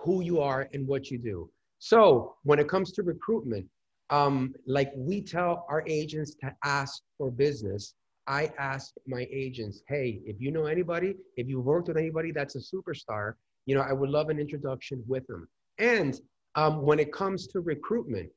who 0.00 0.22
you 0.22 0.40
are 0.40 0.68
and 0.72 0.86
what 0.86 1.10
you 1.10 1.18
do. 1.18 1.50
So 1.78 2.36
when 2.44 2.58
it 2.58 2.68
comes 2.68 2.92
to 2.92 3.02
recruitment, 3.02 3.66
um, 4.10 4.54
like 4.66 4.92
we 4.94 5.22
tell 5.22 5.66
our 5.68 5.82
agents 5.86 6.34
to 6.42 6.54
ask 6.64 7.02
for 7.18 7.30
business, 7.30 7.94
I 8.26 8.52
ask 8.58 8.92
my 9.06 9.26
agents, 9.32 9.82
hey, 9.88 10.20
if 10.24 10.40
you 10.40 10.52
know 10.52 10.66
anybody, 10.66 11.16
if 11.36 11.48
you 11.48 11.60
worked 11.60 11.88
with 11.88 11.96
anybody 11.96 12.30
that's 12.30 12.54
a 12.54 12.60
superstar, 12.60 13.34
you 13.66 13.74
know, 13.74 13.80
I 13.80 13.92
would 13.92 14.10
love 14.10 14.28
an 14.28 14.38
introduction 14.38 15.02
with 15.08 15.26
them. 15.26 15.48
And 15.78 16.20
um, 16.54 16.82
when 16.82 16.98
it 16.98 17.12
comes 17.12 17.46
to 17.48 17.60
recruitment, 17.60 18.30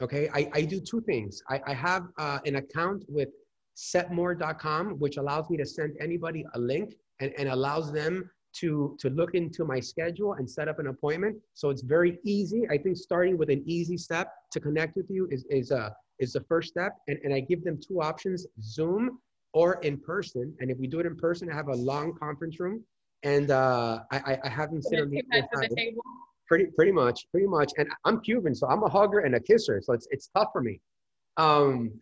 okay, 0.00 0.28
I, 0.34 0.50
I 0.52 0.62
do 0.62 0.80
two 0.80 1.00
things. 1.02 1.42
I, 1.48 1.60
I 1.66 1.74
have 1.74 2.08
uh, 2.18 2.40
an 2.44 2.56
account 2.56 3.04
with 3.08 3.28
setmore.com, 3.76 4.98
which 4.98 5.16
allows 5.16 5.48
me 5.48 5.56
to 5.58 5.66
send 5.66 5.96
anybody 6.00 6.44
a 6.54 6.58
link 6.58 6.94
and, 7.20 7.32
and 7.38 7.48
allows 7.48 7.92
them 7.92 8.28
to, 8.54 8.96
to 9.00 9.10
look 9.10 9.34
into 9.34 9.64
my 9.64 9.80
schedule 9.80 10.34
and 10.34 10.48
set 10.48 10.68
up 10.68 10.78
an 10.78 10.88
appointment. 10.88 11.36
So 11.54 11.70
it's 11.70 11.82
very 11.82 12.18
easy. 12.24 12.62
I 12.70 12.78
think 12.78 12.96
starting 12.96 13.36
with 13.38 13.50
an 13.50 13.62
easy 13.66 13.96
step 13.96 14.32
to 14.52 14.60
connect 14.60 14.96
with 14.96 15.06
you 15.08 15.28
is, 15.30 15.44
is, 15.50 15.72
uh, 15.72 15.90
is 16.18 16.32
the 16.34 16.42
first 16.42 16.68
step. 16.68 16.92
And, 17.08 17.18
and 17.24 17.34
I 17.34 17.40
give 17.40 17.64
them 17.64 17.78
two 17.86 18.00
options, 18.02 18.46
Zoom 18.62 19.18
or 19.54 19.74
in 19.82 19.98
person. 19.98 20.54
And 20.60 20.70
if 20.70 20.78
we 20.78 20.86
do 20.86 21.00
it 21.00 21.06
in 21.06 21.16
person, 21.16 21.50
I 21.50 21.54
have 21.54 21.68
a 21.68 21.76
long 21.76 22.14
conference 22.14 22.60
room 22.60 22.84
and 23.22 23.50
uh, 23.50 24.00
I, 24.10 24.38
I 24.44 24.48
have 24.48 24.70
them 24.70 24.82
sit 24.82 25.00
on 25.00 25.10
the, 25.10 25.22
the 25.30 25.74
table. 25.76 26.02
Pretty, 26.48 26.66
pretty 26.76 26.92
much, 26.92 27.26
pretty 27.30 27.46
much. 27.46 27.72
And 27.78 27.88
I'm 28.04 28.20
Cuban, 28.20 28.54
so 28.54 28.66
I'm 28.66 28.82
a 28.82 28.88
hugger 28.88 29.20
and 29.20 29.34
a 29.34 29.40
kisser. 29.40 29.80
So 29.82 29.94
it's, 29.94 30.06
it's 30.10 30.28
tough 30.36 30.48
for 30.52 30.60
me. 30.60 30.80
Um, 31.38 31.92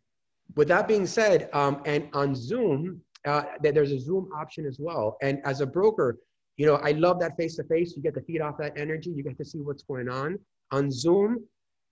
with 0.56 0.66
that 0.68 0.88
being 0.88 1.06
said, 1.06 1.48
um, 1.52 1.82
and 1.84 2.08
on 2.14 2.34
Zoom, 2.34 3.00
uh, 3.26 3.42
there's 3.62 3.92
a 3.92 4.00
Zoom 4.00 4.28
option 4.34 4.66
as 4.66 4.78
well. 4.80 5.16
And 5.22 5.40
as 5.44 5.60
a 5.60 5.66
broker, 5.66 6.18
you 6.60 6.66
know, 6.66 6.74
I 6.74 6.90
love 6.90 7.18
that 7.20 7.38
face 7.38 7.56
to 7.56 7.64
face. 7.64 7.94
You 7.96 8.02
get 8.02 8.12
to 8.16 8.20
feed 8.20 8.42
off 8.42 8.58
that 8.58 8.76
energy. 8.76 9.08
You 9.08 9.22
get 9.22 9.38
to 9.38 9.44
see 9.46 9.60
what's 9.60 9.82
going 9.82 10.10
on. 10.10 10.38
On 10.72 10.90
Zoom, 10.92 11.42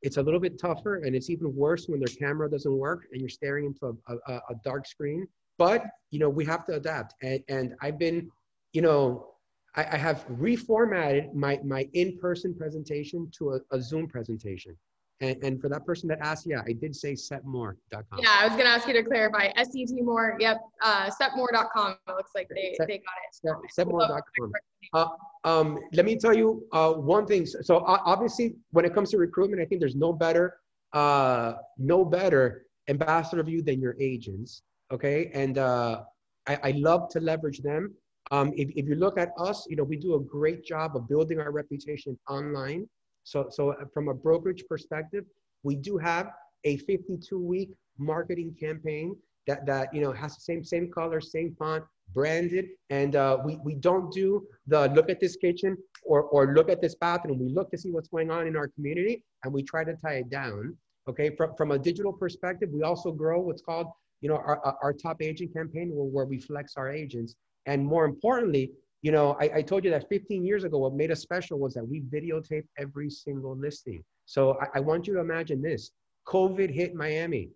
it's 0.02 0.18
a 0.18 0.22
little 0.22 0.38
bit 0.38 0.60
tougher 0.60 0.96
and 0.96 1.16
it's 1.16 1.30
even 1.30 1.56
worse 1.56 1.86
when 1.88 2.00
their 2.00 2.14
camera 2.18 2.50
doesn't 2.50 2.76
work 2.76 3.06
and 3.10 3.18
you're 3.18 3.30
staring 3.30 3.64
into 3.64 3.96
a, 4.06 4.14
a, 4.30 4.34
a 4.50 4.54
dark 4.66 4.86
screen. 4.86 5.26
But, 5.56 5.86
you 6.10 6.18
know, 6.18 6.28
we 6.28 6.44
have 6.44 6.66
to 6.66 6.74
adapt. 6.74 7.14
And, 7.22 7.42
and 7.48 7.76
I've 7.80 7.98
been, 7.98 8.30
you 8.74 8.82
know, 8.82 9.28
I, 9.74 9.96
have 9.96 10.26
reformatted 10.28 11.32
my, 11.32 11.60
my 11.64 11.88
in-person 11.94 12.54
presentation 12.54 13.30
to 13.38 13.52
a, 13.52 13.60
a 13.74 13.80
Zoom 13.80 14.06
presentation. 14.06 14.76
And, 15.20 15.36
and 15.42 15.60
for 15.60 15.68
that 15.68 15.84
person 15.84 16.08
that 16.08 16.18
asked, 16.20 16.46
yeah, 16.46 16.62
I 16.66 16.72
did 16.72 16.94
say 16.94 17.14
setmore.com. 17.14 18.20
Yeah, 18.20 18.36
I 18.38 18.44
was 18.44 18.52
going 18.52 18.66
to 18.66 18.70
ask 18.70 18.86
you 18.86 18.94
to 18.94 19.02
clarify. 19.02 19.48
SET 19.56 19.90
more. 20.02 20.36
Yep. 20.38 20.60
Uh, 20.82 21.10
setmore.com. 21.10 21.96
It 22.06 22.12
looks 22.12 22.30
like 22.34 22.48
they, 22.54 22.74
Set- 22.76 22.86
they 22.86 22.98
got 22.98 23.52
it. 23.52 23.66
Set, 23.74 23.86
setmore.com. 23.86 24.52
Uh, 24.94 25.08
um, 25.44 25.78
let 25.92 26.04
me 26.04 26.16
tell 26.16 26.34
you 26.34 26.64
uh, 26.72 26.92
one 26.92 27.26
thing. 27.26 27.46
So 27.46 27.78
uh, 27.78 27.98
obviously, 28.04 28.54
when 28.70 28.84
it 28.84 28.94
comes 28.94 29.10
to 29.10 29.18
recruitment, 29.18 29.60
I 29.60 29.64
think 29.64 29.80
there's 29.80 29.96
no 29.96 30.12
better, 30.12 30.60
uh, 30.92 31.54
no 31.78 32.04
better 32.04 32.66
ambassador 32.88 33.40
of 33.40 33.48
you 33.48 33.60
than 33.60 33.80
your 33.80 33.96
agents. 34.00 34.62
Okay, 34.90 35.30
and 35.34 35.58
uh, 35.58 36.02
I, 36.46 36.58
I 36.62 36.70
love 36.72 37.10
to 37.10 37.20
leverage 37.20 37.60
them. 37.60 37.94
Um, 38.30 38.52
if, 38.56 38.70
if 38.70 38.86
you 38.86 38.94
look 38.94 39.18
at 39.18 39.32
us, 39.38 39.66
you 39.68 39.76
know, 39.76 39.84
we 39.84 39.96
do 39.96 40.14
a 40.14 40.20
great 40.20 40.64
job 40.64 40.96
of 40.96 41.08
building 41.08 41.40
our 41.40 41.50
reputation 41.50 42.18
online. 42.28 42.88
So, 43.28 43.48
so 43.50 43.74
from 43.92 44.08
a 44.08 44.14
brokerage 44.14 44.64
perspective, 44.68 45.24
we 45.62 45.76
do 45.76 45.98
have 45.98 46.30
a 46.64 46.78
52 46.78 47.38
week 47.38 47.70
marketing 47.98 48.56
campaign 48.58 49.16
that, 49.46 49.66
that, 49.66 49.92
you 49.94 50.00
know, 50.00 50.12
has 50.12 50.34
the 50.34 50.40
same, 50.40 50.64
same 50.64 50.90
color, 50.90 51.20
same 51.20 51.54
font, 51.58 51.84
branded. 52.14 52.66
And 52.88 53.16
uh, 53.16 53.38
we, 53.44 53.58
we 53.64 53.74
don't 53.74 54.10
do 54.12 54.46
the 54.66 54.88
look 54.94 55.10
at 55.10 55.20
this 55.20 55.36
kitchen 55.36 55.76
or, 56.04 56.22
or 56.22 56.54
look 56.54 56.70
at 56.70 56.80
this 56.80 56.94
bathroom. 56.94 57.38
We 57.38 57.50
look 57.50 57.70
to 57.72 57.78
see 57.78 57.90
what's 57.90 58.08
going 58.08 58.30
on 58.30 58.46
in 58.46 58.56
our 58.56 58.68
community 58.68 59.22
and 59.44 59.52
we 59.52 59.62
try 59.62 59.84
to 59.84 59.94
tie 59.94 60.14
it 60.14 60.30
down. 60.30 60.74
Okay. 61.06 61.36
From, 61.36 61.54
from 61.56 61.72
a 61.72 61.78
digital 61.78 62.12
perspective, 62.12 62.70
we 62.72 62.82
also 62.82 63.12
grow 63.12 63.40
what's 63.40 63.62
called, 63.62 63.88
you 64.22 64.30
know, 64.30 64.36
our, 64.36 64.76
our 64.82 64.92
top 64.94 65.20
agent 65.20 65.52
campaign 65.52 65.90
where, 65.92 66.06
where 66.06 66.24
we 66.24 66.40
flex 66.40 66.74
our 66.78 66.90
agents. 66.90 67.34
And 67.66 67.84
more 67.84 68.06
importantly, 68.06 68.72
you 69.02 69.12
know, 69.12 69.36
I, 69.40 69.50
I, 69.56 69.62
told 69.62 69.84
you 69.84 69.90
that 69.90 70.08
15 70.08 70.44
years 70.44 70.64
ago, 70.64 70.78
what 70.78 70.94
made 70.94 71.10
us 71.10 71.20
special 71.20 71.58
was 71.58 71.74
that 71.74 71.86
we 71.86 72.00
videotape 72.00 72.64
every 72.78 73.10
single 73.10 73.56
listing. 73.56 74.02
So 74.26 74.58
I, 74.60 74.78
I, 74.78 74.80
want 74.80 75.06
you 75.06 75.14
to 75.14 75.20
imagine 75.20 75.62
this 75.62 75.92
COVID 76.26 76.70
hit 76.70 76.94
Miami. 76.94 77.50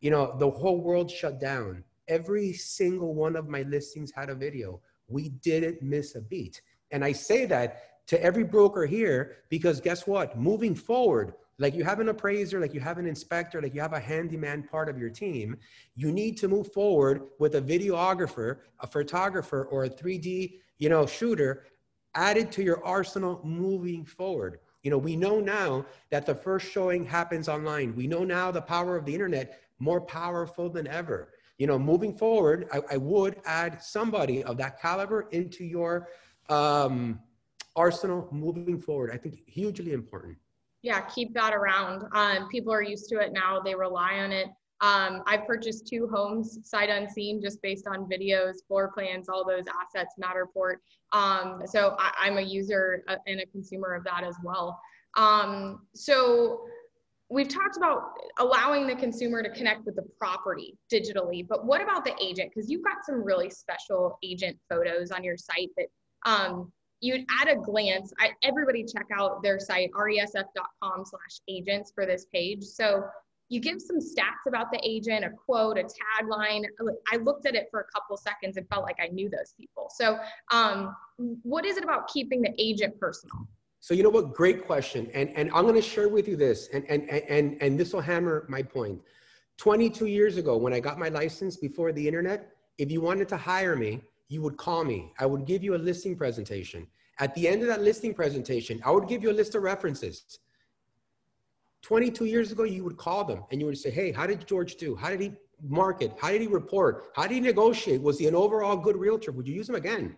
You 0.00 0.10
know, 0.10 0.36
the 0.38 0.50
whole 0.50 0.80
world 0.80 1.10
shut 1.10 1.40
down. 1.40 1.82
Every 2.08 2.52
single 2.52 3.14
one 3.14 3.36
of 3.36 3.48
my 3.48 3.62
listings 3.62 4.12
had 4.14 4.30
a 4.30 4.34
video. 4.34 4.80
We 5.08 5.30
didn't 5.30 5.82
miss 5.82 6.14
a 6.14 6.20
beat. 6.20 6.62
And 6.90 7.04
I 7.04 7.12
say 7.12 7.44
that 7.46 8.06
to 8.08 8.22
every 8.22 8.44
broker 8.44 8.86
here 8.86 9.38
because 9.48 9.80
guess 9.80 10.06
what? 10.06 10.38
Moving 10.38 10.74
forward, 10.74 11.34
like 11.58 11.74
you 11.74 11.84
have 11.84 12.00
an 12.00 12.08
appraiser, 12.08 12.60
like 12.60 12.74
you 12.74 12.80
have 12.80 12.98
an 12.98 13.06
inspector, 13.06 13.60
like 13.60 13.74
you 13.74 13.80
have 13.80 13.92
a 13.92 14.00
handyman 14.00 14.62
part 14.62 14.88
of 14.88 14.98
your 14.98 15.10
team, 15.10 15.56
you 15.94 16.10
need 16.10 16.36
to 16.38 16.48
move 16.48 16.72
forward 16.72 17.22
with 17.38 17.54
a 17.56 17.62
videographer, 17.62 18.58
a 18.80 18.86
photographer, 18.86 19.64
or 19.66 19.84
a 19.84 19.90
3D, 19.90 20.54
you 20.78 20.88
know, 20.88 21.06
shooter 21.06 21.64
added 22.14 22.52
to 22.52 22.62
your 22.62 22.84
arsenal 22.84 23.40
moving 23.44 24.04
forward. 24.04 24.58
You 24.82 24.90
know, 24.90 24.98
we 24.98 25.14
know 25.14 25.40
now 25.40 25.86
that 26.10 26.26
the 26.26 26.34
first 26.34 26.70
showing 26.70 27.04
happens 27.04 27.48
online. 27.48 27.94
We 27.94 28.06
know 28.06 28.24
now 28.24 28.50
the 28.50 28.60
power 28.60 28.96
of 28.96 29.04
the 29.04 29.14
internet 29.14 29.60
more 29.78 30.00
powerful 30.00 30.68
than 30.68 30.86
ever. 30.86 31.28
You 31.58 31.66
know, 31.66 31.78
moving 31.78 32.16
forward, 32.16 32.66
I, 32.72 32.80
I 32.92 32.96
would 32.96 33.36
add 33.44 33.82
somebody 33.82 34.42
of 34.42 34.56
that 34.56 34.80
caliber 34.80 35.28
into 35.30 35.64
your 35.64 36.08
um, 36.48 37.20
arsenal 37.76 38.28
moving 38.32 38.80
forward. 38.80 39.10
I 39.12 39.16
think 39.16 39.46
hugely 39.46 39.92
important 39.92 40.38
yeah, 40.82 41.00
keep 41.00 41.32
that 41.34 41.54
around. 41.54 42.04
Um, 42.12 42.48
people 42.48 42.72
are 42.72 42.82
used 42.82 43.08
to 43.10 43.20
it 43.20 43.32
now. 43.32 43.60
They 43.60 43.74
rely 43.74 44.14
on 44.18 44.32
it. 44.32 44.48
Um, 44.80 45.22
I've 45.26 45.46
purchased 45.46 45.86
two 45.86 46.08
homes 46.12 46.58
sight 46.64 46.90
unseen 46.90 47.40
just 47.40 47.62
based 47.62 47.86
on 47.86 48.08
videos, 48.10 48.54
floor 48.66 48.90
plans, 48.92 49.28
all 49.28 49.46
those 49.46 49.64
assets, 49.80 50.16
Matterport. 50.20 50.76
Um, 51.12 51.62
so 51.66 51.96
I, 52.00 52.26
am 52.26 52.38
a 52.38 52.42
user 52.42 53.04
uh, 53.06 53.16
and 53.28 53.40
a 53.40 53.46
consumer 53.46 53.94
of 53.94 54.02
that 54.04 54.24
as 54.24 54.34
well. 54.42 54.80
Um, 55.16 55.86
so 55.94 56.64
we've 57.30 57.48
talked 57.48 57.76
about 57.76 58.14
allowing 58.40 58.88
the 58.88 58.96
consumer 58.96 59.40
to 59.44 59.50
connect 59.50 59.86
with 59.86 59.94
the 59.94 60.04
property 60.18 60.76
digitally, 60.92 61.46
but 61.46 61.64
what 61.64 61.80
about 61.80 62.04
the 62.04 62.14
agent? 62.20 62.50
Because 62.52 62.68
you've 62.68 62.82
got 62.82 62.96
some 63.06 63.22
really 63.22 63.50
special 63.50 64.18
agent 64.24 64.58
photos 64.68 65.12
on 65.12 65.22
your 65.22 65.36
site 65.36 65.70
that 65.76 65.86
um, 66.26 66.72
you 67.02 67.24
at 67.40 67.50
a 67.50 67.56
glance, 67.56 68.12
I, 68.20 68.30
everybody 68.42 68.84
check 68.84 69.06
out 69.14 69.42
their 69.42 69.58
site, 69.58 69.90
resf.com 69.92 71.04
slash 71.04 71.40
agents 71.48 71.92
for 71.94 72.06
this 72.06 72.26
page. 72.32 72.62
So 72.62 73.02
you 73.48 73.60
give 73.60 73.82
some 73.82 73.98
stats 73.98 74.48
about 74.48 74.70
the 74.72 74.80
agent, 74.82 75.24
a 75.24 75.30
quote, 75.30 75.76
a 75.76 75.82
tagline. 75.82 76.64
I 77.12 77.16
looked 77.16 77.44
at 77.46 77.54
it 77.54 77.66
for 77.70 77.80
a 77.80 77.84
couple 77.92 78.16
seconds 78.16 78.56
and 78.56 78.66
felt 78.68 78.84
like 78.84 78.96
I 79.02 79.08
knew 79.08 79.28
those 79.28 79.52
people. 79.58 79.90
So 79.94 80.18
um, 80.50 80.96
what 81.42 81.66
is 81.66 81.76
it 81.76 81.84
about 81.84 82.08
keeping 82.08 82.40
the 82.40 82.54
agent 82.56 82.98
personal? 82.98 83.36
So 83.80 83.94
you 83.94 84.04
know 84.04 84.10
what? 84.10 84.32
Great 84.32 84.64
question. 84.64 85.10
And, 85.12 85.28
and 85.36 85.50
I'm 85.52 85.64
going 85.64 85.74
to 85.74 85.82
share 85.82 86.08
with 86.08 86.28
you 86.28 86.36
this, 86.36 86.68
and, 86.72 86.84
and, 86.88 87.10
and, 87.10 87.60
and 87.60 87.78
this 87.78 87.92
will 87.92 88.00
hammer 88.00 88.46
my 88.48 88.62
point. 88.62 89.00
22 89.58 90.06
years 90.06 90.36
ago, 90.36 90.56
when 90.56 90.72
I 90.72 90.78
got 90.78 90.98
my 90.98 91.08
license 91.08 91.56
before 91.56 91.92
the 91.92 92.06
internet, 92.06 92.52
if 92.78 92.90
you 92.90 93.00
wanted 93.00 93.28
to 93.28 93.36
hire 93.36 93.76
me, 93.76 94.02
you 94.32 94.40
would 94.40 94.56
call 94.56 94.82
me. 94.82 95.12
I 95.18 95.26
would 95.26 95.44
give 95.44 95.62
you 95.62 95.74
a 95.74 95.82
listing 95.90 96.16
presentation. 96.16 96.86
At 97.18 97.34
the 97.34 97.46
end 97.46 97.60
of 97.60 97.68
that 97.68 97.82
listing 97.82 98.14
presentation, 98.14 98.80
I 98.84 98.90
would 98.90 99.06
give 99.06 99.22
you 99.22 99.30
a 99.30 99.38
list 99.40 99.54
of 99.54 99.62
references. 99.62 100.38
22 101.82 102.24
years 102.24 102.50
ago, 102.50 102.62
you 102.62 102.82
would 102.82 102.96
call 102.96 103.24
them 103.24 103.44
and 103.50 103.60
you 103.60 103.66
would 103.66 103.76
say, 103.76 103.90
Hey, 103.90 104.10
how 104.10 104.26
did 104.26 104.46
George 104.46 104.76
do? 104.76 104.96
How 104.96 105.10
did 105.10 105.20
he 105.20 105.32
market? 105.68 106.12
How 106.20 106.30
did 106.30 106.40
he 106.40 106.46
report? 106.46 107.12
How 107.14 107.24
did 107.24 107.34
he 107.34 107.40
negotiate? 107.40 108.00
Was 108.00 108.18
he 108.18 108.26
an 108.26 108.34
overall 108.34 108.76
good 108.76 108.96
realtor? 108.96 109.32
Would 109.32 109.46
you 109.46 109.54
use 109.54 109.68
him 109.68 109.74
again? 109.74 110.16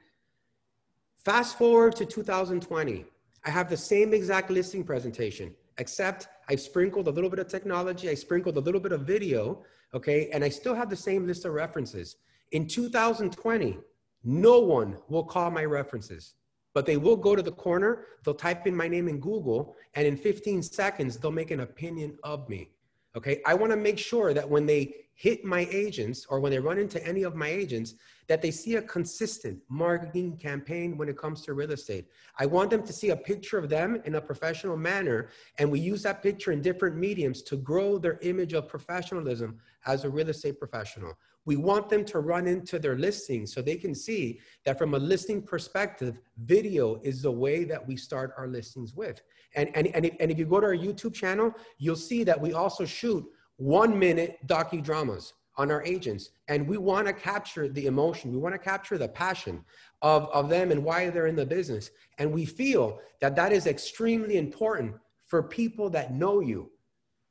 Fast 1.24 1.58
forward 1.58 1.96
to 1.96 2.06
2020. 2.06 3.04
I 3.44 3.50
have 3.50 3.68
the 3.68 3.76
same 3.76 4.14
exact 4.14 4.48
listing 4.50 4.84
presentation, 4.84 5.54
except 5.78 6.28
I 6.48 6.54
sprinkled 6.54 7.08
a 7.08 7.10
little 7.10 7.30
bit 7.30 7.40
of 7.40 7.48
technology, 7.48 8.08
I 8.08 8.14
sprinkled 8.14 8.56
a 8.56 8.60
little 8.60 8.80
bit 8.80 8.92
of 8.92 9.02
video, 9.02 9.64
okay, 9.92 10.30
and 10.30 10.44
I 10.44 10.48
still 10.50 10.74
have 10.74 10.88
the 10.88 10.96
same 10.96 11.26
list 11.26 11.44
of 11.44 11.52
references. 11.52 12.16
In 12.52 12.66
2020, 12.66 13.78
no 14.24 14.58
one 14.58 14.96
will 15.08 15.24
call 15.24 15.50
my 15.50 15.64
references, 15.64 16.34
but 16.72 16.86
they 16.86 16.96
will 16.96 17.16
go 17.16 17.36
to 17.36 17.42
the 17.42 17.52
corner, 17.52 18.06
they'll 18.24 18.34
type 18.34 18.66
in 18.66 18.74
my 18.74 18.88
name 18.88 19.08
in 19.08 19.20
Google, 19.20 19.76
and 19.94 20.06
in 20.06 20.16
15 20.16 20.62
seconds, 20.62 21.18
they'll 21.18 21.30
make 21.30 21.50
an 21.50 21.60
opinion 21.60 22.18
of 22.24 22.48
me. 22.48 22.70
Okay, 23.16 23.40
I 23.46 23.54
wanna 23.54 23.76
make 23.76 23.98
sure 23.98 24.34
that 24.34 24.48
when 24.48 24.66
they 24.66 25.04
hit 25.14 25.44
my 25.44 25.68
agents 25.70 26.26
or 26.28 26.40
when 26.40 26.50
they 26.50 26.58
run 26.58 26.78
into 26.78 27.04
any 27.06 27.22
of 27.22 27.36
my 27.36 27.48
agents, 27.48 27.94
that 28.26 28.42
they 28.42 28.50
see 28.50 28.76
a 28.76 28.82
consistent 28.82 29.60
marketing 29.68 30.36
campaign 30.36 30.96
when 30.96 31.08
it 31.08 31.16
comes 31.16 31.42
to 31.42 31.52
real 31.52 31.70
estate. 31.70 32.08
I 32.38 32.46
want 32.46 32.70
them 32.70 32.82
to 32.84 32.92
see 32.92 33.10
a 33.10 33.16
picture 33.16 33.58
of 33.58 33.68
them 33.68 34.00
in 34.04 34.16
a 34.16 34.20
professional 34.20 34.76
manner, 34.76 35.28
and 35.58 35.70
we 35.70 35.78
use 35.78 36.02
that 36.02 36.22
picture 36.22 36.50
in 36.50 36.62
different 36.62 36.96
mediums 36.96 37.42
to 37.42 37.56
grow 37.56 37.98
their 37.98 38.18
image 38.22 38.54
of 38.54 38.68
professionalism 38.68 39.60
as 39.86 40.04
a 40.04 40.10
real 40.10 40.28
estate 40.30 40.58
professional. 40.58 41.14
We 41.46 41.56
want 41.56 41.88
them 41.88 42.04
to 42.06 42.20
run 42.20 42.46
into 42.46 42.78
their 42.78 42.96
listings 42.96 43.52
so 43.52 43.60
they 43.60 43.76
can 43.76 43.94
see 43.94 44.40
that 44.64 44.78
from 44.78 44.94
a 44.94 44.98
listing 44.98 45.42
perspective, 45.42 46.18
video 46.38 47.00
is 47.02 47.22
the 47.22 47.30
way 47.30 47.64
that 47.64 47.86
we 47.86 47.96
start 47.96 48.32
our 48.38 48.48
listings 48.48 48.94
with. 48.94 49.20
And, 49.54 49.70
and, 49.74 49.88
and, 49.88 50.06
if, 50.06 50.16
and 50.20 50.30
if 50.30 50.38
you 50.38 50.46
go 50.46 50.60
to 50.60 50.66
our 50.66 50.76
YouTube 50.76 51.14
channel, 51.14 51.52
you'll 51.78 51.96
see 51.96 52.24
that 52.24 52.40
we 52.40 52.54
also 52.54 52.84
shoot 52.84 53.24
one 53.56 53.98
minute 53.98 54.38
docudramas 54.46 55.32
on 55.56 55.70
our 55.70 55.84
agents. 55.84 56.30
And 56.48 56.66
we 56.66 56.78
want 56.78 57.06
to 57.06 57.12
capture 57.12 57.68
the 57.68 57.86
emotion, 57.86 58.32
we 58.32 58.38
want 58.38 58.54
to 58.54 58.58
capture 58.58 58.98
the 58.98 59.08
passion 59.08 59.64
of, 60.02 60.28
of 60.30 60.48
them 60.48 60.72
and 60.72 60.82
why 60.82 61.10
they're 61.10 61.26
in 61.26 61.36
the 61.36 61.46
business. 61.46 61.90
And 62.18 62.32
we 62.32 62.44
feel 62.44 62.98
that 63.20 63.36
that 63.36 63.52
is 63.52 63.66
extremely 63.66 64.36
important 64.36 64.94
for 65.26 65.42
people 65.42 65.90
that 65.90 66.12
know 66.12 66.40
you 66.40 66.70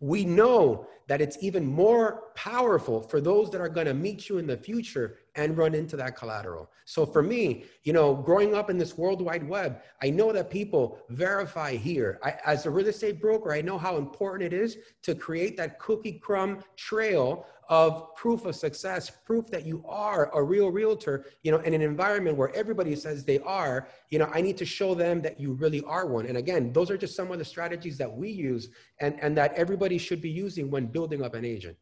we 0.03 0.25
know 0.25 0.85
that 1.07 1.21
it's 1.21 1.37
even 1.39 1.65
more 1.65 2.23
powerful 2.35 2.99
for 2.99 3.21
those 3.21 3.49
that 3.49 3.61
are 3.61 3.69
going 3.69 3.87
to 3.87 3.93
meet 3.93 4.27
you 4.27 4.37
in 4.37 4.45
the 4.45 4.57
future 4.57 5.19
and 5.35 5.57
run 5.57 5.73
into 5.73 5.95
that 5.97 6.15
collateral. 6.15 6.69
So 6.85 7.05
for 7.05 7.23
me, 7.23 7.65
you 7.83 7.93
know, 7.93 8.13
growing 8.13 8.53
up 8.53 8.69
in 8.69 8.77
this 8.77 8.97
world 8.97 9.21
wide 9.21 9.47
web, 9.47 9.81
I 10.01 10.09
know 10.09 10.31
that 10.31 10.49
people 10.49 10.99
verify 11.09 11.75
here. 11.75 12.19
I, 12.23 12.35
as 12.45 12.65
a 12.65 12.69
real 12.69 12.87
estate 12.87 13.19
broker, 13.19 13.51
I 13.51 13.61
know 13.61 13.77
how 13.77 13.97
important 13.97 14.53
it 14.53 14.55
is 14.55 14.77
to 15.03 15.15
create 15.15 15.57
that 15.57 15.79
cookie 15.79 16.19
crumb 16.19 16.63
trail 16.75 17.47
of 17.69 18.13
proof 18.15 18.45
of 18.45 18.55
success, 18.55 19.09
proof 19.09 19.47
that 19.47 19.65
you 19.65 19.83
are 19.87 20.29
a 20.35 20.43
real 20.43 20.69
realtor, 20.69 21.25
you 21.43 21.51
know, 21.51 21.59
in 21.59 21.73
an 21.73 21.81
environment 21.81 22.37
where 22.37 22.53
everybody 22.53 22.95
says 22.95 23.23
they 23.23 23.39
are, 23.39 23.87
you 24.09 24.19
know, 24.19 24.29
I 24.33 24.41
need 24.41 24.57
to 24.57 24.65
show 24.65 24.93
them 24.93 25.21
that 25.21 25.39
you 25.39 25.53
really 25.53 25.81
are 25.85 26.05
one. 26.05 26.25
And 26.25 26.37
again, 26.37 26.73
those 26.73 26.91
are 26.91 26.97
just 26.97 27.15
some 27.15 27.31
of 27.31 27.39
the 27.39 27.45
strategies 27.45 27.97
that 27.97 28.11
we 28.11 28.29
use 28.29 28.69
and, 28.99 29.17
and 29.21 29.35
that 29.37 29.53
everybody 29.53 29.97
should 29.97 30.21
be 30.21 30.29
using 30.29 30.69
when 30.69 30.87
building 30.87 31.23
up 31.23 31.33
an 31.33 31.45
agent. 31.45 31.77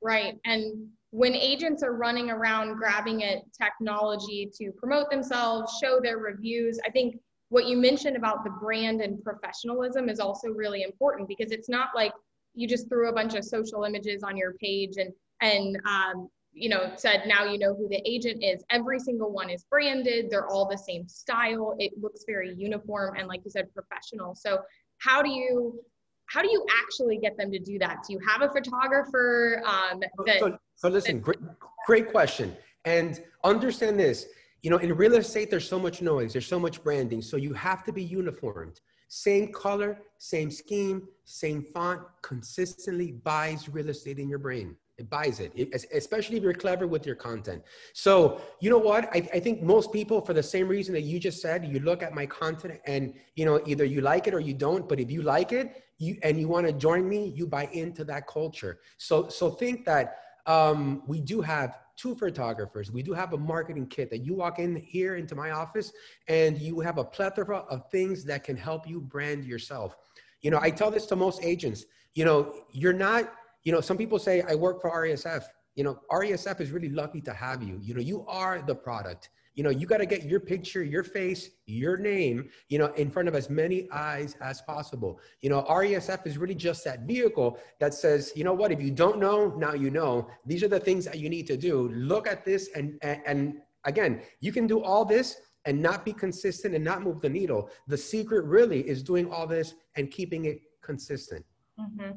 Right. 0.00 0.38
And 0.44 0.88
when 1.14 1.32
agents 1.32 1.84
are 1.84 1.94
running 1.94 2.28
around 2.28 2.74
grabbing 2.74 3.22
at 3.22 3.44
technology 3.52 4.50
to 4.52 4.72
promote 4.72 5.08
themselves, 5.10 5.78
show 5.80 6.00
their 6.02 6.18
reviews, 6.18 6.80
I 6.84 6.90
think 6.90 7.20
what 7.50 7.66
you 7.66 7.76
mentioned 7.76 8.16
about 8.16 8.42
the 8.42 8.50
brand 8.50 9.00
and 9.00 9.22
professionalism 9.22 10.08
is 10.08 10.18
also 10.18 10.48
really 10.48 10.82
important 10.82 11.28
because 11.28 11.52
it's 11.52 11.68
not 11.68 11.90
like 11.94 12.10
you 12.54 12.66
just 12.66 12.88
threw 12.88 13.10
a 13.10 13.12
bunch 13.12 13.34
of 13.34 13.44
social 13.44 13.84
images 13.84 14.24
on 14.24 14.36
your 14.36 14.54
page 14.54 14.96
and 14.96 15.12
and 15.40 15.78
um, 15.86 16.28
you 16.52 16.68
know 16.68 16.90
said 16.96 17.22
now 17.28 17.44
you 17.44 17.60
know 17.60 17.76
who 17.76 17.88
the 17.88 18.02
agent 18.04 18.42
is 18.42 18.64
every 18.70 18.98
single 18.98 19.30
one 19.30 19.50
is 19.50 19.64
branded 19.70 20.30
they're 20.30 20.48
all 20.48 20.68
the 20.68 20.78
same 20.78 21.06
style 21.06 21.76
it 21.78 21.92
looks 22.00 22.24
very 22.26 22.54
uniform 22.56 23.14
and 23.16 23.28
like 23.28 23.40
you 23.44 23.50
said 23.50 23.66
professional 23.72 24.34
so 24.34 24.58
how 24.98 25.20
do 25.22 25.30
you 25.30 25.80
how 26.26 26.42
do 26.42 26.50
you 26.50 26.64
actually 26.82 27.18
get 27.18 27.36
them 27.36 27.50
to 27.52 27.58
do 27.58 27.78
that? 27.78 27.98
Do 28.06 28.14
you 28.14 28.20
have 28.26 28.42
a 28.42 28.52
photographer? 28.52 29.62
Um, 29.64 30.00
that, 30.26 30.38
so, 30.38 30.58
so 30.76 30.88
listen, 30.88 31.20
great, 31.20 31.38
great 31.86 32.10
question. 32.10 32.56
And 32.84 33.22
understand 33.42 33.98
this, 33.98 34.26
you 34.62 34.70
know, 34.70 34.78
in 34.78 34.94
real 34.94 35.14
estate, 35.14 35.50
there's 35.50 35.68
so 35.68 35.78
much 35.78 36.02
noise, 36.02 36.32
there's 36.32 36.46
so 36.46 36.58
much 36.58 36.82
branding. 36.82 37.22
So 37.22 37.36
you 37.36 37.52
have 37.54 37.84
to 37.84 37.92
be 37.92 38.02
uniformed. 38.02 38.80
Same 39.08 39.52
color, 39.52 40.00
same 40.18 40.50
scheme, 40.50 41.06
same 41.24 41.66
font 41.72 42.00
consistently 42.22 43.12
buys 43.12 43.68
real 43.68 43.88
estate 43.90 44.18
in 44.18 44.28
your 44.28 44.38
brain. 44.38 44.76
It 44.96 45.10
buys 45.10 45.40
it, 45.40 45.52
it 45.56 45.84
especially 45.92 46.36
if 46.36 46.42
you're 46.42 46.54
clever 46.54 46.86
with 46.86 47.04
your 47.04 47.16
content. 47.16 47.62
So, 47.94 48.40
you 48.60 48.70
know 48.70 48.78
what? 48.78 49.06
I, 49.06 49.28
I 49.34 49.40
think 49.40 49.60
most 49.60 49.92
people, 49.92 50.20
for 50.20 50.34
the 50.34 50.42
same 50.42 50.68
reason 50.68 50.94
that 50.94 51.02
you 51.02 51.18
just 51.18 51.42
said, 51.42 51.64
you 51.64 51.80
look 51.80 52.02
at 52.02 52.14
my 52.14 52.26
content 52.26 52.80
and, 52.86 53.12
you 53.34 53.44
know, 53.44 53.60
either 53.66 53.84
you 53.84 54.02
like 54.02 54.28
it 54.28 54.34
or 54.34 54.40
you 54.40 54.54
don't. 54.54 54.88
But 54.88 55.00
if 55.00 55.10
you 55.10 55.22
like 55.22 55.52
it 55.52 55.82
you, 55.98 56.16
and 56.22 56.38
you 56.38 56.48
want 56.48 56.66
to 56.66 56.72
join 56.72 57.08
me, 57.08 57.32
you 57.34 57.46
buy 57.46 57.68
into 57.72 58.04
that 58.04 58.26
culture. 58.26 58.80
So, 58.98 59.28
so 59.28 59.50
think 59.50 59.84
that 59.84 60.18
um, 60.46 61.02
we 61.06 61.20
do 61.20 61.40
have 61.40 61.78
two 61.96 62.14
photographers. 62.14 62.90
We 62.90 63.02
do 63.02 63.12
have 63.12 63.32
a 63.32 63.38
marketing 63.38 63.86
kit 63.86 64.10
that 64.10 64.18
you 64.18 64.34
walk 64.34 64.58
in 64.58 64.76
here 64.76 65.16
into 65.16 65.34
my 65.34 65.52
office 65.52 65.92
and 66.28 66.58
you 66.58 66.80
have 66.80 66.98
a 66.98 67.04
plethora 67.04 67.58
of 67.70 67.88
things 67.90 68.24
that 68.24 68.44
can 68.44 68.56
help 68.56 68.88
you 68.88 69.00
brand 69.00 69.44
yourself. 69.44 69.96
You 70.42 70.50
know, 70.50 70.58
I 70.60 70.70
tell 70.70 70.90
this 70.90 71.06
to 71.06 71.16
most 71.16 71.42
agents, 71.42 71.84
you 72.14 72.24
know, 72.24 72.54
you're 72.72 72.92
not, 72.92 73.32
you 73.62 73.72
know, 73.72 73.80
some 73.80 73.96
people 73.96 74.18
say 74.18 74.42
I 74.42 74.54
work 74.54 74.82
for 74.82 74.90
RESF. 74.90 75.44
You 75.76 75.84
know, 75.84 75.98
RESF 76.10 76.60
is 76.60 76.70
really 76.70 76.90
lucky 76.90 77.20
to 77.22 77.32
have 77.32 77.62
you. 77.62 77.78
You 77.82 77.94
know, 77.94 78.00
you 78.00 78.24
are 78.28 78.60
the 78.60 78.74
product 78.74 79.30
you 79.54 79.62
know 79.62 79.70
you 79.70 79.86
got 79.86 79.98
to 79.98 80.06
get 80.06 80.24
your 80.24 80.40
picture 80.40 80.82
your 80.82 81.04
face 81.04 81.50
your 81.66 81.96
name 81.96 82.48
you 82.68 82.78
know 82.78 82.92
in 82.94 83.10
front 83.10 83.28
of 83.28 83.34
as 83.34 83.48
many 83.48 83.88
eyes 83.90 84.36
as 84.40 84.60
possible. 84.62 85.20
You 85.40 85.50
know 85.50 85.62
resf 85.62 86.26
is 86.26 86.38
really 86.38 86.54
just 86.54 86.84
that 86.84 87.00
vehicle 87.00 87.58
that 87.80 87.94
says 87.94 88.32
you 88.34 88.44
know 88.44 88.52
what? 88.52 88.72
If 88.72 88.82
you 88.82 88.90
don't 88.90 89.18
know 89.18 89.54
now 89.56 89.74
you 89.74 89.90
know. 89.90 90.28
These 90.44 90.62
are 90.62 90.68
the 90.68 90.80
things 90.80 91.04
that 91.04 91.18
you 91.18 91.28
need 91.28 91.46
to 91.46 91.56
do. 91.56 91.88
Look 91.90 92.26
at 92.26 92.44
this 92.44 92.68
and 92.74 92.98
and, 93.02 93.20
and 93.26 93.54
again 93.84 94.22
you 94.40 94.52
can 94.52 94.66
do 94.66 94.82
all 94.82 95.04
this 95.04 95.36
and 95.66 95.80
not 95.80 96.04
be 96.04 96.12
consistent 96.12 96.74
and 96.74 96.84
not 96.84 97.02
move 97.02 97.20
the 97.22 97.28
needle. 97.28 97.70
The 97.86 97.96
secret 97.96 98.44
really 98.44 98.80
is 98.80 99.02
doing 99.02 99.30
all 99.32 99.46
this 99.46 99.74
and 99.96 100.10
keeping 100.10 100.44
it 100.46 100.60
consistent. 100.82 101.44
Mm-hmm. 101.80 102.12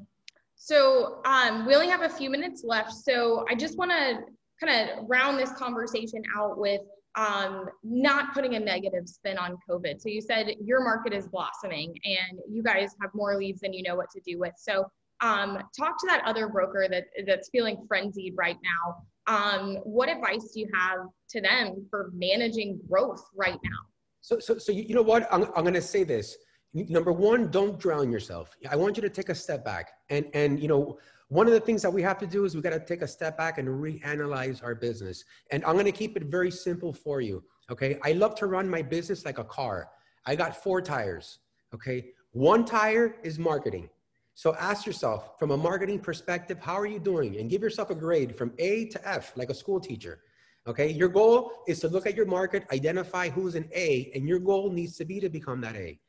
so 0.55 1.19
um, 1.25 1.65
we 1.65 1.73
only 1.73 1.87
have 1.87 2.03
a 2.03 2.09
few 2.09 2.29
minutes 2.29 2.63
left. 2.63 2.93
So 2.93 3.43
i 3.49 3.55
just 3.55 3.75
want 3.75 3.89
to 3.89 4.19
kind 4.59 4.89
of 4.89 5.05
round 5.07 5.39
this 5.39 5.51
conversation 5.51 6.21
out 6.37 6.59
with 6.59 6.81
um, 7.17 7.65
not 7.83 8.33
putting 8.33 8.55
a 8.55 8.59
negative 8.59 9.09
spin 9.09 9.37
on 9.37 9.57
COVID. 9.69 9.99
So 9.99 10.07
you 10.07 10.21
said 10.21 10.53
your 10.63 10.83
market 10.83 11.13
is 11.13 11.27
blossoming 11.27 11.93
and 12.05 12.39
you 12.49 12.61
guys 12.61 12.95
have 13.01 13.09
more 13.13 13.35
leads 13.35 13.61
than 13.61 13.73
you 13.73 13.83
know 13.83 13.95
what 13.95 14.09
to 14.11 14.21
do 14.25 14.39
with. 14.39 14.53
So 14.57 14.85
um, 15.21 15.57
talk 15.77 15.99
to 15.99 16.07
that 16.07 16.21
other 16.25 16.47
broker 16.47 16.87
that 16.89 17.05
that's 17.25 17.49
feeling 17.49 17.83
frenzied 17.87 18.35
right 18.37 18.57
now. 18.63 19.03
Um, 19.25 19.77
what 19.83 20.09
advice 20.09 20.51
do 20.53 20.59
you 20.59 20.69
have 20.73 20.99
to 21.31 21.41
them 21.41 21.87
for 21.89 22.11
managing 22.13 22.79
growth 22.87 23.23
right 23.35 23.57
now? 23.63 23.79
So, 24.21 24.37
so, 24.39 24.59
so 24.59 24.71
you 24.71 24.93
know 24.93 25.01
what? 25.01 25.27
I'm, 25.31 25.45
I'm 25.55 25.63
going 25.63 25.73
to 25.73 25.81
say 25.81 26.03
this. 26.03 26.37
Number 26.73 27.11
one, 27.11 27.49
don't 27.49 27.79
drown 27.79 28.11
yourself. 28.11 28.51
I 28.69 28.75
want 28.75 28.95
you 28.95 29.01
to 29.01 29.09
take 29.09 29.29
a 29.29 29.35
step 29.35 29.65
back 29.65 29.89
and, 30.09 30.27
and, 30.33 30.59
you 30.59 30.67
know, 30.67 30.99
one 31.29 31.45
of 31.45 31.53
the 31.53 31.59
things 31.59 31.81
that 31.81 31.91
we 31.91 32.01
have 32.01 32.17
to 32.19 32.27
do 32.27 32.45
is 32.45 32.55
we 32.55 32.61
got 32.61 32.69
to 32.69 32.79
take 32.79 33.01
a 33.01 33.07
step 33.07 33.37
back 33.37 33.57
and 33.57 33.67
reanalyze 33.67 34.63
our 34.63 34.73
business. 34.73 35.25
And 35.51 35.63
I'm 35.65 35.73
going 35.73 35.85
to 35.85 35.91
keep 35.91 36.15
it 36.15 36.23
very 36.23 36.51
simple 36.51 36.93
for 36.93 37.19
you. 37.19 37.43
Okay. 37.69 37.99
I 38.03 38.13
love 38.13 38.35
to 38.35 38.47
run 38.47 38.69
my 38.69 38.81
business 38.81 39.25
like 39.25 39.37
a 39.37 39.43
car. 39.43 39.89
I 40.25 40.35
got 40.35 40.55
four 40.63 40.81
tires. 40.81 41.39
Okay. 41.73 42.11
One 42.31 42.63
tire 42.63 43.17
is 43.23 43.37
marketing. 43.37 43.89
So 44.35 44.55
ask 44.55 44.85
yourself 44.85 45.37
from 45.37 45.51
a 45.51 45.57
marketing 45.57 45.99
perspective, 45.99 46.59
how 46.61 46.75
are 46.79 46.85
you 46.85 46.99
doing? 46.99 47.37
And 47.37 47.49
give 47.49 47.61
yourself 47.61 47.89
a 47.89 47.95
grade 47.95 48.37
from 48.37 48.53
A 48.59 48.85
to 48.89 49.07
F, 49.07 49.33
like 49.35 49.49
a 49.49 49.53
school 49.53 49.81
teacher. 49.81 50.21
Okay. 50.65 50.89
Your 50.89 51.09
goal 51.09 51.51
is 51.67 51.81
to 51.81 51.89
look 51.89 52.07
at 52.07 52.15
your 52.15 52.25
market, 52.25 52.63
identify 52.71 53.29
who's 53.29 53.55
an 53.55 53.67
A, 53.73 54.11
and 54.15 54.29
your 54.29 54.39
goal 54.39 54.69
needs 54.71 54.95
to 54.97 55.03
be 55.03 55.19
to 55.19 55.27
become 55.27 55.59
that 55.61 55.75
A. 55.75 55.99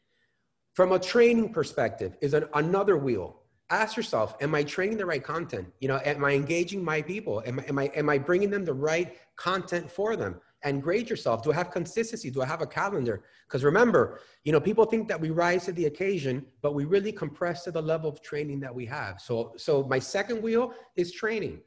From 0.75 0.93
a 0.93 0.99
training 0.99 1.53
perspective, 1.53 2.17
is 2.21 2.35
an, 2.35 2.45
another 2.55 2.97
wheel 2.97 3.38
ask 3.71 3.97
yourself 3.97 4.35
am 4.41 4.55
i 4.55 4.63
training 4.63 4.97
the 4.97 5.07
right 5.07 5.23
content? 5.23 5.67
You 5.81 5.89
know 5.89 6.01
am 6.05 6.25
i 6.25 6.33
engaging 6.33 6.83
my 6.83 7.03
people? 7.03 7.43
Am, 7.47 7.61
am 7.61 7.79
i 7.79 7.87
am 7.95 8.09
i 8.09 8.19
bringing 8.19 8.51
them 8.51 8.65
the 8.65 8.75
right 8.75 9.17
content 9.37 9.91
for 9.91 10.17
them? 10.17 10.41
And 10.65 10.83
grade 10.83 11.09
yourself. 11.09 11.43
Do 11.43 11.53
i 11.53 11.55
have 11.55 11.71
consistency? 11.71 12.31
Do 12.31 12.43
i 12.43 12.47
have 12.47 12.63
a 12.63 12.67
calendar? 12.67 13.25
Because 13.47 13.65
remember 13.65 14.21
you 14.45 14.53
know 14.53 14.61
people 14.61 14.85
think 14.85 15.09
that 15.09 15.21
we 15.21 15.31
rise 15.31 15.65
to 15.67 15.73
the 15.73 15.87
occasion 15.87 16.45
but 16.63 16.75
we 16.75 16.85
really 16.85 17.13
compress 17.13 17.65
to 17.65 17.71
the 17.71 17.83
level 17.83 18.09
of 18.11 18.21
training 18.23 18.61
that 18.61 18.75
we 18.75 18.87
have. 18.87 19.21
So 19.21 19.53
so 19.57 19.85
my 19.85 19.99
second 19.99 20.43
wheel 20.43 20.73
is 20.97 21.13
training. 21.13 21.61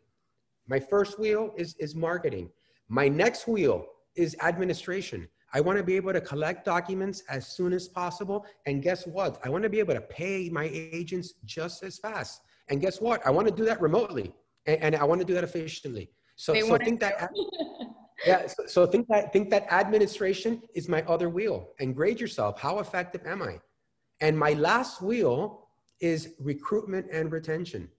My 0.68 0.80
first 0.80 1.20
wheel 1.20 1.54
is 1.58 1.76
is 1.80 1.96
marketing. 1.96 2.50
My 2.90 3.08
next 3.08 3.48
wheel 3.48 3.86
is 4.16 4.36
administration 4.42 5.28
I 5.54 5.62
want 5.62 5.78
to 5.78 5.84
be 5.84 5.96
able 5.96 6.14
to 6.14 6.22
collect 6.22 6.66
documents 6.66 7.24
as 7.30 7.48
soon 7.48 7.74
as 7.74 7.88
possible. 7.88 8.46
And 8.66 8.82
guess 8.82 9.06
what? 9.06 9.40
I 9.44 9.50
want 9.50 9.64
to 9.64 9.70
be 9.70 9.80
able 9.80 9.94
to 9.94 10.02
pay 10.02 10.50
my 10.50 10.70
agents 10.72 11.34
just 11.46 11.84
as 11.84 11.98
fast. 11.98 12.42
And 12.70 12.80
guess 12.80 13.02
what? 13.02 13.26
I 13.26 13.32
want 13.32 13.48
to 13.48 13.54
do 13.54 13.66
that 13.66 13.82
remotely 13.82 14.34
and, 14.66 14.82
and 14.82 14.96
I 14.96 15.04
want 15.04 15.20
to 15.20 15.28
do 15.28 15.34
that 15.34 15.44
efficiently. 15.44 16.10
So, 16.36 16.54
so 16.54 16.78
think 16.78 17.00
that, 17.02 17.32
yeah, 18.26 18.48
so, 18.48 18.66
so 18.66 18.86
think 18.86 19.08
that, 19.10 19.34
think 19.34 19.50
that 19.50 19.72
administration 19.72 20.62
is 20.74 20.88
my 20.88 21.04
other 21.04 21.30
wheel 21.30 21.70
and 21.80 21.96
grade 21.96 22.20
yourself. 22.20 22.60
How 22.60 22.80
effective 22.80 23.22
am 23.26 23.42
I? 23.42 23.60
And 24.22 24.38
my 24.38 24.54
last 24.54 25.02
wheel 25.02 25.68
is 26.00 26.34
recruitment 26.40 27.08
and 27.12 27.32
retention 27.32 27.90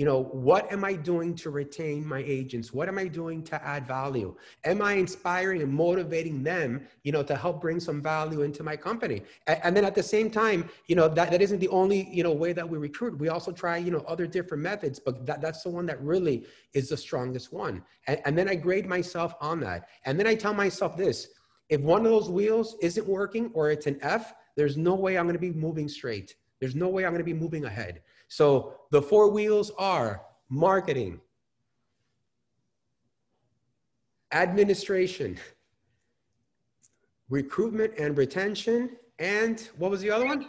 you 0.00 0.06
know 0.06 0.22
what 0.48 0.72
am 0.72 0.82
i 0.82 0.94
doing 0.94 1.34
to 1.34 1.50
retain 1.50 2.06
my 2.06 2.22
agents? 2.26 2.72
What 2.72 2.88
am 2.88 2.96
i 2.96 3.06
doing 3.06 3.42
to 3.42 3.62
add 3.62 3.86
value? 3.86 4.34
Am 4.64 4.80
i 4.80 4.94
inspiring 4.94 5.60
and 5.60 5.70
motivating 5.70 6.42
them 6.42 6.86
you 7.02 7.12
know 7.12 7.22
to 7.22 7.36
help 7.36 7.60
bring 7.60 7.78
some 7.80 8.00
value 8.00 8.40
into 8.40 8.62
my 8.62 8.76
company? 8.76 9.20
And, 9.46 9.60
and, 9.62 9.76
then 9.76 9.84
at 9.84 9.94
the 9.94 10.02
same 10.02 10.30
time 10.30 10.70
you 10.86 10.96
know 10.96 11.06
that, 11.06 11.30
that 11.30 11.42
isn't 11.42 11.58
the 11.58 11.68
only 11.68 12.08
you 12.10 12.22
know 12.22 12.32
way 12.32 12.54
that 12.54 12.66
we 12.66 12.78
recruit. 12.78 13.18
We 13.18 13.28
also 13.28 13.52
try 13.52 13.76
you 13.76 13.90
know 13.90 14.02
other 14.08 14.26
different 14.26 14.62
methods 14.62 14.98
but 14.98 15.26
that, 15.26 15.42
that's 15.42 15.62
the 15.64 15.68
one 15.68 15.84
that 15.90 16.00
really 16.00 16.46
is 16.72 16.88
the 16.88 16.96
strongest 16.96 17.52
one. 17.52 17.82
And, 18.06 18.22
and 18.24 18.38
then 18.38 18.48
i 18.48 18.54
grade 18.54 18.86
myself 18.86 19.34
on 19.38 19.60
that. 19.60 19.88
And 20.06 20.18
then 20.18 20.26
i 20.26 20.34
tell 20.34 20.54
myself 20.54 20.96
this 20.96 21.28
if 21.68 21.82
one 21.82 22.06
of 22.06 22.10
those 22.10 22.30
wheels 22.30 22.74
isn't 22.80 23.06
working 23.06 23.50
or 23.52 23.70
it's 23.70 23.86
an 23.86 23.98
f 24.00 24.32
there's 24.56 24.78
no 24.78 24.94
way 24.94 25.18
i'm 25.18 25.26
going 25.26 25.40
to 25.42 25.46
be 25.50 25.52
moving 25.52 25.90
straight. 25.90 26.36
There's 26.58 26.74
no 26.74 26.88
way 26.88 27.04
i'm 27.04 27.12
going 27.12 27.26
to 27.26 27.32
be 27.34 27.40
moving 27.44 27.66
ahead 27.66 28.00
so 28.30 28.74
the 28.92 29.02
four 29.02 29.28
wheels 29.28 29.72
are 29.76 30.22
marketing, 30.48 31.20
administration, 34.32 35.36
recruitment 37.28 37.92
and 37.98 38.16
retention, 38.16 38.90
and 39.18 39.68
what 39.78 39.90
was 39.90 40.00
the 40.00 40.12
other 40.12 40.26
one? 40.26 40.46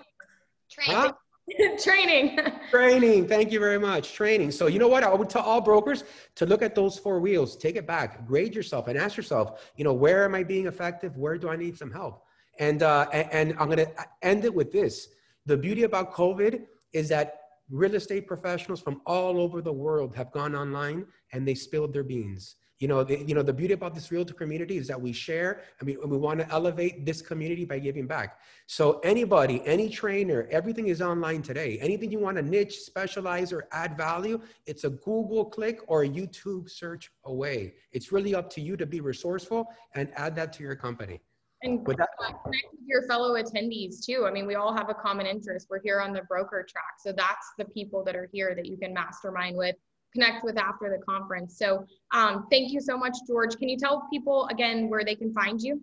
Training. 0.70 0.96
Huh? 0.96 1.14
Training. 1.84 2.40
Training. 2.70 3.28
Thank 3.28 3.52
you 3.52 3.60
very 3.60 3.80
much. 3.80 4.14
Training. 4.14 4.52
So 4.52 4.68
you 4.68 4.78
know 4.78 4.88
what? 4.88 5.04
I 5.04 5.12
would 5.12 5.30
tell 5.30 5.42
all 5.42 5.60
brokers 5.60 6.04
to 6.36 6.46
look 6.46 6.62
at 6.62 6.76
those 6.76 7.00
four 7.00 7.20
wheels, 7.20 7.58
take 7.58 7.76
it 7.78 7.88
back, 7.88 8.28
grade 8.28 8.54
yourself, 8.54 8.90
and 8.90 8.98
ask 8.98 9.18
yourself, 9.18 9.72
you 9.76 9.84
know, 9.84 9.94
where 9.94 10.24
am 10.24 10.36
I 10.36 10.44
being 10.44 10.68
effective? 10.68 11.18
Where 11.18 11.40
do 11.40 11.50
I 11.50 11.56
need 11.56 11.80
some 11.80 11.92
help? 11.92 12.24
And 12.60 12.84
uh, 12.84 13.08
and, 13.12 13.28
and 13.32 13.60
I'm 13.60 13.66
going 13.66 13.80
to 13.80 13.92
end 14.22 14.46
it 14.46 14.54
with 14.54 14.72
this. 14.72 15.10
The 15.48 15.58
beauty 15.58 15.82
about 15.82 16.14
COVID 16.14 16.62
is 16.94 17.10
that 17.10 17.41
real 17.72 17.96
estate 17.96 18.28
professionals 18.28 18.82
from 18.82 19.02
all 19.06 19.40
over 19.40 19.62
the 19.62 19.72
world 19.72 20.14
have 20.16 20.32
gone 20.32 20.56
online 20.56 21.06
and 21.32 21.48
they 21.48 21.56
spilled 21.56 21.94
their 21.94 22.04
beans. 22.04 22.58
You 22.80 22.88
know, 22.88 23.04
the, 23.04 23.24
you 23.24 23.36
know, 23.36 23.44
the 23.44 23.54
beauty 23.54 23.76
about 23.76 23.94
this 23.94 24.12
realtor 24.12 24.34
community 24.34 24.76
is 24.76 24.88
that 24.88 25.00
we 25.00 25.14
share 25.14 25.62
and 25.80 25.88
we, 25.88 25.98
we 25.98 26.18
want 26.18 26.40
to 26.40 26.50
elevate 26.50 27.06
this 27.06 27.22
community 27.22 27.64
by 27.64 27.78
giving 27.78 28.08
back. 28.08 28.40
So 28.66 29.00
anybody, 29.04 29.62
any 29.68 29.88
trainer, 29.88 30.48
everything 30.50 30.88
is 30.88 31.00
online 31.00 31.44
today. 31.44 31.78
Anything 31.80 32.12
you 32.12 32.18
want 32.18 32.38
to 32.38 32.42
niche, 32.44 32.80
specialize, 32.80 33.54
or 33.54 33.68
add 33.72 33.96
value, 33.96 34.42
it's 34.66 34.84
a 34.84 34.90
Google 34.90 35.46
click 35.46 35.82
or 35.88 36.04
a 36.04 36.10
YouTube 36.10 36.72
search 36.72 37.12
away. 37.26 37.76
It's 37.92 38.12
really 38.12 38.34
up 38.34 38.50
to 38.54 38.62
you 38.62 38.76
to 38.78 38.88
be 38.88 39.00
resourceful 39.00 39.68
and 39.94 40.10
add 40.16 40.36
that 40.38 40.52
to 40.54 40.64
your 40.64 40.76
company. 40.76 41.22
And 41.64 41.86
that, 41.86 42.10
connect 42.18 42.72
with 42.72 42.82
your 42.88 43.04
fellow 43.04 43.36
attendees 43.36 44.04
too. 44.04 44.26
I 44.26 44.32
mean, 44.32 44.48
we 44.48 44.56
all 44.56 44.74
have 44.74 44.90
a 44.90 44.96
common 44.96 45.28
interest. 45.28 45.68
We're 45.70 45.82
here 45.82 46.02
on 46.02 46.12
the 46.12 46.22
broker 46.24 46.66
track. 46.68 46.96
So 47.04 47.12
that's 47.16 47.52
the 47.58 47.66
people 47.66 48.04
that 48.06 48.16
are 48.16 48.28
here 48.34 48.56
that 48.56 48.66
you 48.66 48.78
can 48.78 48.94
mastermind 48.94 49.56
with, 49.56 49.76
connect 50.12 50.44
with 50.44 50.58
after 50.58 50.90
the 50.90 51.04
conference. 51.06 51.58
So 51.60 51.86
um, 52.14 52.48
thank 52.50 52.72
you 52.72 52.82
so 52.82 52.98
much, 52.98 53.16
George. 53.28 53.58
Can 53.58 53.70
you 53.70 53.78
tell 53.78 54.08
people 54.12 54.48
again 54.50 54.90
where 54.90 55.06
they 55.06 55.16
can 55.16 55.32
find 55.34 55.62
you? 55.62 55.82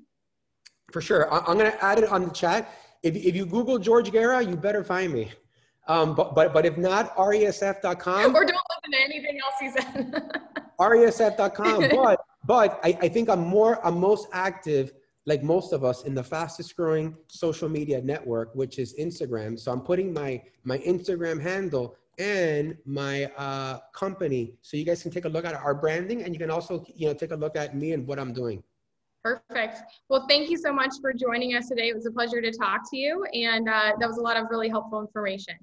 For 0.92 1.00
sure. 1.00 1.32
I- 1.32 1.50
am 1.50 1.58
going 1.58 1.70
to 1.70 1.84
add 1.84 1.98
it 1.98 2.10
on 2.10 2.24
the 2.24 2.30
chat. 2.30 2.74
If, 3.04 3.14
if 3.14 3.36
you 3.36 3.46
Google 3.46 3.78
George 3.78 4.10
Guerra, 4.10 4.42
you 4.42 4.56
better 4.56 4.82
find 4.82 5.12
me. 5.12 5.30
Um, 5.86 6.14
but, 6.14 6.34
but, 6.34 6.52
but 6.52 6.66
if 6.66 6.76
not, 6.76 7.16
resf.com. 7.16 8.34
Or 8.34 8.44
don't 8.44 8.56
listen 8.56 8.92
to 8.92 9.00
anything 9.00 9.38
else 9.44 9.54
he 9.60 9.70
said. 9.70 10.32
resf.com. 10.80 11.88
But, 11.96 12.20
but 12.44 12.80
I, 12.82 12.98
I 13.02 13.08
think 13.08 13.28
I'm 13.28 13.46
more, 13.46 13.84
I'm 13.86 14.00
most 14.00 14.28
active 14.32 14.92
like 15.28 15.42
most 15.42 15.74
of 15.74 15.84
us, 15.84 16.04
in 16.04 16.14
the 16.14 16.24
fastest 16.24 16.74
growing 16.74 17.14
social 17.28 17.68
media 17.68 18.00
network, 18.00 18.54
which 18.54 18.78
is 18.78 18.94
Instagram. 18.98 19.60
So 19.60 19.70
I'm 19.70 19.82
putting 19.82 20.12
my 20.12 20.42
my 20.64 20.78
Instagram 20.78 21.40
handle 21.40 21.96
and 22.18 22.76
my 22.86 23.26
uh, 23.36 23.78
company, 23.92 24.54
so 24.62 24.76
you 24.78 24.84
guys 24.84 25.02
can 25.02 25.12
take 25.12 25.26
a 25.26 25.28
look 25.28 25.44
at 25.44 25.54
our 25.54 25.74
branding, 25.74 26.22
and 26.22 26.32
you 26.34 26.40
can 26.40 26.50
also 26.50 26.84
you 26.96 27.06
know 27.06 27.14
take 27.14 27.32
a 27.32 27.36
look 27.36 27.56
at 27.56 27.76
me 27.76 27.92
and 27.92 28.06
what 28.06 28.18
I'm 28.18 28.32
doing. 28.32 28.62
Perfect. 29.22 29.82
Well, 30.08 30.24
thank 30.28 30.48
you 30.48 30.56
so 30.56 30.72
much 30.72 30.94
for 31.02 31.12
joining 31.12 31.54
us 31.54 31.68
today. 31.68 31.88
It 31.88 31.94
was 31.94 32.06
a 32.06 32.10
pleasure 32.10 32.40
to 32.40 32.50
talk 32.50 32.90
to 32.90 32.96
you, 32.96 33.24
and 33.34 33.68
uh, 33.68 33.92
that 34.00 34.08
was 34.08 34.16
a 34.16 34.22
lot 34.22 34.38
of 34.38 34.46
really 34.50 34.70
helpful 34.70 34.98
information. 34.98 35.56